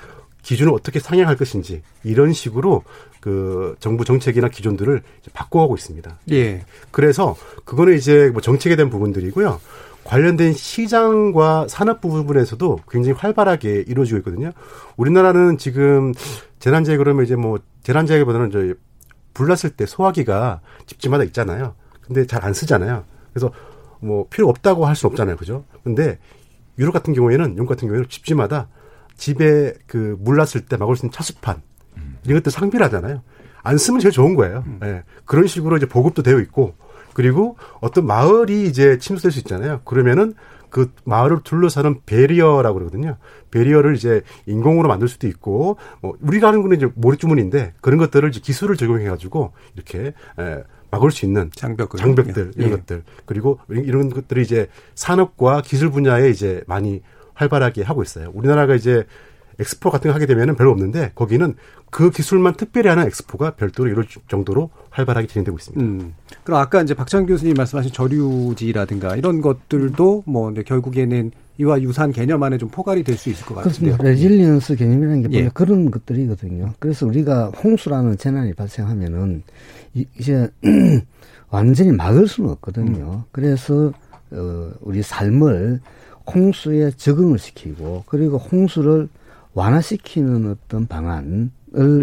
[0.41, 2.83] 기준을 어떻게 상향할 것인지 이런 식으로
[3.19, 5.01] 그 정부 정책이나 기준들을
[5.33, 6.19] 바꿔가고 있습니다.
[6.31, 6.63] 예.
[6.91, 7.35] 그래서
[7.65, 9.59] 그거는 이제 뭐 정책에 대한 부분들이고요.
[10.05, 14.51] 관련된 시장과 산업 부분에서도 굉장히 활발하게 이루어지고 있거든요.
[14.97, 16.13] 우리나라는 지금
[16.59, 18.73] 재난재해 그러면 이제 뭐 재난재해보다는 저희
[19.33, 21.75] 불났을 때 소화기가 집집마다 있잖아요.
[22.01, 23.03] 근데 잘 안 쓰잖아요.
[23.33, 23.51] 그래서
[23.99, 25.35] 뭐 필요 없다고 할 수 없잖아요.
[25.35, 25.65] 그죠?
[25.83, 26.17] 근데
[26.79, 28.67] 유럽 같은 경우에는 영국 같은 경우에는 집집마다
[29.19, 31.61] 집에 그 물났을 때 막을 수 있는 차수판
[32.23, 33.21] 이런 것들 상비라잖아요.
[33.61, 34.63] 안 쓰면 제일 좋은 거예요.
[34.65, 34.77] 음.
[34.81, 35.03] 네.
[35.25, 36.75] 그런 식으로 이제 보급도 되어 있고
[37.13, 39.81] 그리고 어떤 마을이 이제 침수될 수 있잖아요.
[39.83, 40.33] 그러면은
[40.69, 43.17] 그 마을을 둘러싸는 베리어라고 그러거든요.
[43.51, 48.39] 베리어를 이제 인공으로 만들 수도 있고, 뭐, 우리가 하는 거는 이제 모래주머니인데, 그런 것들을 이제
[48.39, 52.75] 기술을 적용해 가지고, 이렇게, 에, 막을 수 있는 장벽 장벽들, 이런 예.
[52.75, 53.03] 것들.
[53.25, 57.01] 그리고 이런 것들이 이제 산업과 기술 분야에 이제 많이
[57.39, 58.31] 활발하게 하고 있어요.
[58.33, 59.05] 우리나라가 이제
[59.59, 61.55] 엑스포 같은 거 하게 되면은 별로 없는데 거기는
[61.89, 65.83] 그 기술만 특별히 하는 엑스포가 별도로 이럴 정도로 활발하게 진행되고 있습니다.
[65.83, 66.13] 음.
[66.43, 72.57] 그럼 아까 이제 박창근 교수님 말씀하신 저류지라든가 이런 것들도 뭐 결국에는 이와 유사한 개념 안에
[72.57, 73.97] 좀 포괄이 될 수 있을 것 같은데요.
[73.97, 74.03] 그렇습니다.
[74.03, 75.49] resilience 개념이라는 게 예.
[75.53, 76.73] 그런 것들이거든요.
[76.79, 79.43] 그래서 우리가 홍수라는 재난이 발생하면은
[79.93, 80.49] 이제
[81.51, 83.11] 완전히 막을 수는 없거든요.
[83.11, 83.23] 음.
[83.33, 83.91] 그래서
[84.31, 85.81] 어 우리 삶을
[86.33, 89.09] 홍수에 적응을 시키고 그리고 홍수를
[89.53, 91.49] 완화시키는 어떤 방안을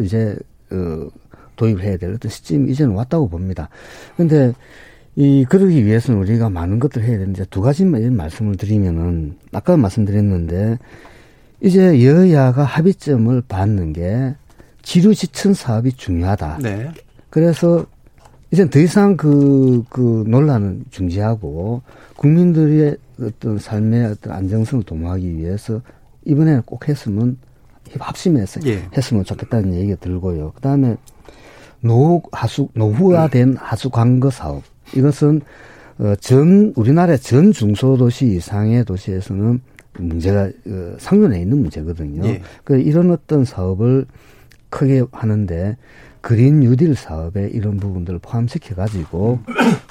[0.05, 0.37] 이제
[0.71, 1.09] 어,
[1.57, 3.69] 도입해야 될 어떤 시점이 이제는 왔다고 봅니다.
[4.17, 4.53] 근데
[5.15, 10.79] 이 그러기 위해서는 우리가 많은 것들을 해야 되는데 두 가지만 말씀을 드리면은 아까 말씀드렸는데
[11.63, 14.35] 이제 여야가 합의점을 받는 게
[14.83, 16.59] 지류 지층 사업이 중요하다.
[16.63, 16.91] 네.
[17.31, 17.87] 그래서
[18.51, 21.83] 이제 더 이상 그, 그 논란은 중지하고
[22.17, 25.81] 국민들의 어떤 삶의 어떤 안정성을 도모하기 위해서
[26.25, 27.39] 이번에는 꼭 했으면
[27.99, 28.83] 합심해서 예.
[28.97, 30.53] 했으면 좋겠다는 얘기가 들고요.
[30.55, 30.97] 그 다음에
[31.81, 34.63] 노후 하수, 노후화된 하수 광거 사업.
[34.95, 35.41] 이것은
[35.99, 39.61] 어, 전, 우리나라 전 중소도시 이상의 도시에서는
[39.99, 42.27] 문제가, 어, 상존해 있는 문제거든요.
[42.27, 42.43] 예.
[42.65, 44.07] 그 이런 어떤 사업을
[44.69, 45.77] 크게 하는데
[46.27, 49.39] 그린 뉴딜 사업에 이런 부분들을 포함시켜 가지고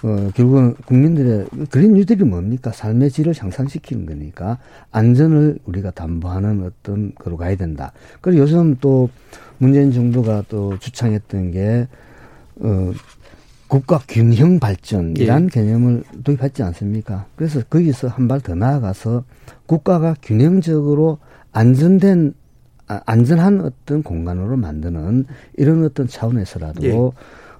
[0.04, 4.58] 어 결국은 국민들의 그린 뉴딜이 뭡니까 삶의 질을 향상시키는 거니까
[4.92, 7.94] 안전을 우리가 담보하는 어떤 거로 가야 된다.
[8.20, 9.10] 그리고 요즘 또
[9.60, 12.94] 문재인 정부가 또 주창했던 게어
[13.70, 15.48] 국가 균형 발전이란 예.
[15.48, 17.28] 개념을 도입했지 않습니까?
[17.38, 19.24] 그래서 거기서 한 발 더 나아가서
[19.68, 21.18] 국가가 균형적으로
[21.54, 22.45] 안전된 아,
[22.88, 25.26] 안전한 어떤 공간으로 만드는
[25.58, 26.92] 이런 어떤 차원에서라도 예.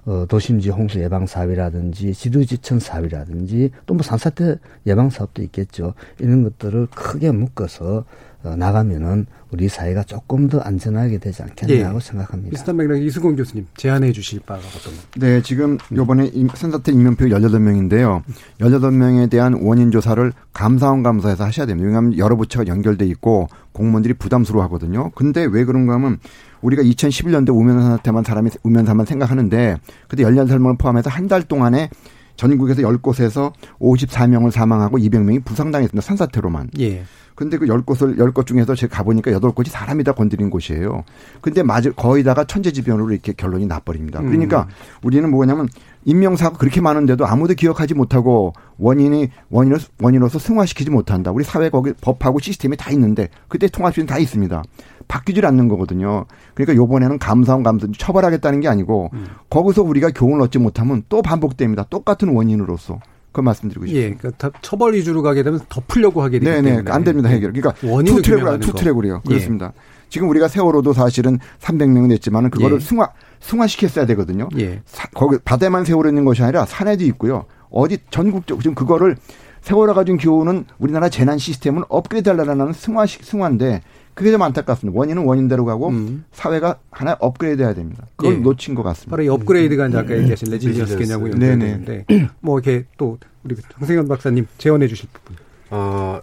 [0.06, 4.56] 어, 도심지 홍수 예방 사업이라든지 지도지천 사업이라든지 또 뭐 산사태
[4.86, 5.94] 예방 사업도 있겠죠.
[6.20, 12.00] 이런 것들을 크게 묶어서 어, 나가면은 우리 사회가 조금 더 안전하게 되지 않겠냐고 예.
[12.00, 12.50] 생각합니다.
[12.50, 18.22] 비슷한 맥락 이수공 교수님 제안해 주실 바가 어떤 네, 지금 요번에 산사태 인명표 18명인데요.
[18.60, 21.86] 18명에 대한 원인 조사를 감사원 감사에서 하셔야 됩니다.
[21.86, 25.10] 왜냐하면 여러 부처가 연결돼 있고 공무원들이 부담스러워 하거든요.
[25.14, 26.18] 근데 왜 그런가 하면
[26.62, 29.76] 우리가 2011년도 우면산사태만 사람이 우면 사만 생각하는데
[30.08, 31.90] 그때 18살을 포함해서 한 달 동안에
[32.36, 36.04] 전국에서 10곳에서 54명을 사망하고 200명이 부상당했습니다.
[36.04, 36.70] 산사태로만.
[36.80, 37.04] 예.
[37.36, 41.04] 근데 그 10곳을 10곳 중에서 제가 가보니까 8곳이 사람이 다 건드린 곳이에요.
[41.42, 44.22] 근데 맞을 거의 다가 천재지변으로 이렇게 결론이 나버립니다.
[44.22, 44.68] 그러니까 음.
[45.02, 45.68] 우리는 뭐냐면
[46.06, 51.30] 인명사고 그렇게 많은데도 아무도 기억하지 못하고 원인이 원인을 원인으로서 승화시키지 못한다.
[51.30, 54.62] 우리 사회 거기 법하고 시스템이 다 있는데 그때 있는 다 있습니다.
[55.08, 56.26] 바뀌질 않는 거거든요.
[56.54, 59.26] 그러니까 요번에는 감사원 감사 처벌하겠다는 게 아니고 음.
[59.50, 61.84] 거기서 우리가 교훈을 얻지 못하면 또 반복됩니다.
[61.90, 63.00] 똑같은 원인으로서.
[63.32, 64.14] 그 말씀드리고 예, 싶습니다.
[64.14, 67.52] 예, 그러니까 처벌 위주로 가게 되면 덮으려고 하게 되기 네네, 때문에 안 됩니다 해결.
[67.52, 69.20] 그러니까 two track으로 two track으로요.
[69.26, 69.28] 예.
[69.28, 69.74] 그렇습니다.
[70.08, 72.80] 지금 우리가 세월호도 사실은 300명은 냈지만은 그거를 예.
[72.80, 74.48] 승화 승화시켰어야 되거든요.
[74.58, 74.80] 예.
[74.86, 77.44] 사, 거기 바다만 세월호 있는 것이 아니라 산에도 있고요.
[77.70, 79.16] 어디 전국적 지금 그거를
[79.60, 83.82] 세월호 가진 교훈은 우리나라 재난 시스템은 업그레이드 하려는 승화 승화인데
[84.16, 84.98] 그게 좀 안타깝습니다.
[84.98, 86.24] 원인은 원인대로 가고 음.
[86.32, 88.06] 사회가 하나 업그레이드 해야 됩니다.
[88.16, 88.38] 그걸 예.
[88.38, 89.10] 놓친 것 같습니다.
[89.10, 92.06] 바로 이 업그레이드가 이제 아까 얘기하신 resilience 개념하고 연결되는데
[92.40, 95.36] 뭐 이렇게 또 우리 정승현 박사님 제언해 주실 부분.
[95.68, 96.18] 어,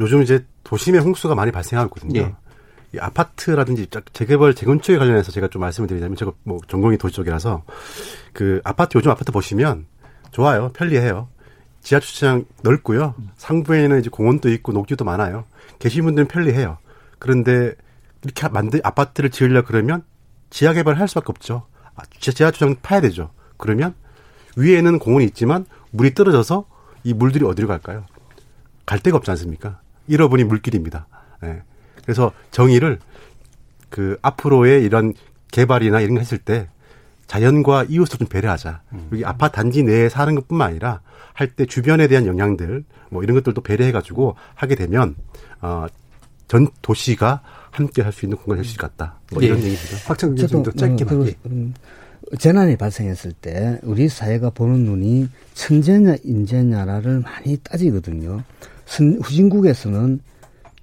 [0.00, 2.20] 요즘 이제 도심에 홍수가 많이 발생하고 있거든요.
[2.20, 2.34] 예.
[2.94, 7.62] 이 아파트라든지 재개발 재건축에 관련해서 제가 좀 말씀을 드리자면 제가 뭐 전공이 도시 쪽이라서
[8.34, 9.86] 그 아파트 요즘 아파트 보시면
[10.30, 10.70] 좋아요.
[10.74, 11.28] 편리해요.
[11.80, 13.14] 지하 주차장 넓고요.
[13.36, 15.44] 상부에는 이제 공원도 있고 녹지도 많아요.
[15.82, 16.78] 계신 분들은 편리해요.
[17.18, 17.74] 그런데
[18.22, 20.04] 이렇게 만들 아파트를 지으려 그러면
[20.48, 21.66] 지하 개발을 할 수밖에 없죠.
[21.96, 23.32] 아, 지하 주차장 파야 되죠.
[23.56, 23.92] 그러면
[24.56, 26.66] 위에는 공원이 있지만 물이 떨어져서
[27.02, 28.06] 이 물들이 어디로 갈까요?
[28.86, 29.80] 갈 데가 없지 않습니까?
[30.06, 31.08] 잃어버린 물길입니다.
[31.40, 31.62] 네.
[32.02, 33.00] 그래서 정의를
[33.90, 35.14] 그 앞으로의 이런
[35.50, 36.68] 개발이나 이런 거 했을 때
[37.26, 38.82] 자연과 이웃을 좀 배려하자.
[38.92, 39.08] 음.
[39.12, 41.00] 여기 아파트 단지 내에 사는 것뿐만 아니라
[41.34, 45.16] 할 때 주변에 대한 영향들 뭐 이런 것들도 배려해가지고 하게 되면
[45.60, 45.86] 어
[46.48, 49.18] 전 도시가 함께 할 수 있는 공간이 될수 있겠다.
[49.32, 49.62] 뭐 이런 예.
[49.62, 50.06] 얘기입니다.
[50.06, 51.14] 박정 교수님도 짧게만.
[51.14, 51.74] 음, 음,
[52.38, 58.42] 재난이 발생했을 때 우리 사회가 보는 눈이 천재냐 인재냐를 많이 따지거든요.
[59.22, 60.20] 후진국에서는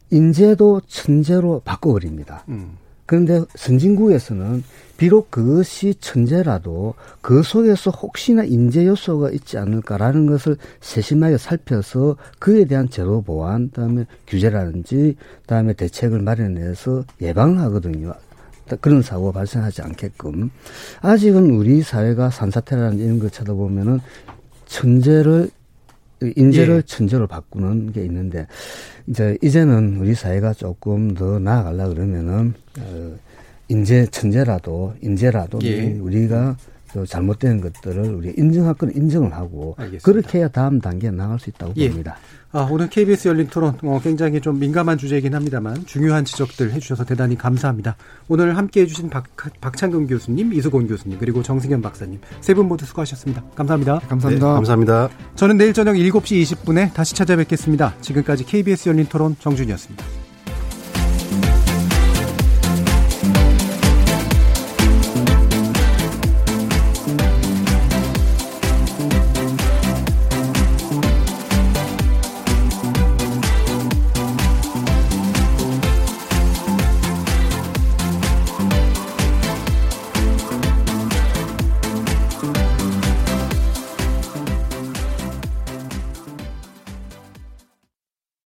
[0.09, 2.45] 인재도 천재로 바꿔버립니다.
[2.49, 2.77] 음.
[3.09, 4.63] 그런데 선진국에서는
[4.97, 12.87] 비록 그것이 천재라도 그 속에서 혹시나 인재 요소가 있지 않을까라는 것을 세심하게 살펴서 그에 대한
[12.87, 18.13] 제도 보완, 그다음에 규제라든지, 그다음에 대책을 마련해서 예방을 하거든요.
[18.79, 20.51] 그런 사고가 발생하지 않게끔
[21.01, 24.01] 아직은 우리 사회가 산사태라는 이런 걸 쳐다보면은
[24.67, 25.49] 천재를
[26.21, 26.81] 인재를 예.
[26.81, 28.47] 천재로 바꾸는 게 있는데
[29.07, 33.15] 이제 이제는 우리 사회가 조금 더 나아가려 그러면은 어
[33.67, 35.93] 인재 천재라도 인재라도 예.
[35.93, 36.57] 우리가
[37.07, 40.03] 잘못된 것들을 우리 인정할 건 인정을 하고 알겠습니다.
[40.03, 41.89] 그렇게 해야 다음 단계에 나갈 수 있다고 예.
[41.89, 42.17] 봅니다.
[42.51, 47.37] 아, 오늘 KBS 열린 토론 어, 굉장히 좀 민감한 주제이긴 합니다만 중요한 지적들 해주셔서 대단히
[47.37, 47.95] 감사합니다.
[48.27, 49.25] 오늘 함께해 주신 박,
[49.61, 53.43] 박창근 교수님, 이수곤 교수님 그리고 정승현 박사님 세 분 모두 수고하셨습니다.
[53.55, 53.99] 감사합니다.
[54.09, 54.47] 감사합니다.
[54.47, 55.09] 네, 감사합니다.
[55.35, 57.93] 저는 내일 저녁 7시 20분에 다시 찾아뵙겠습니다.
[58.01, 60.18] 지금까지 KBS 열린 토론 정준이었습니다.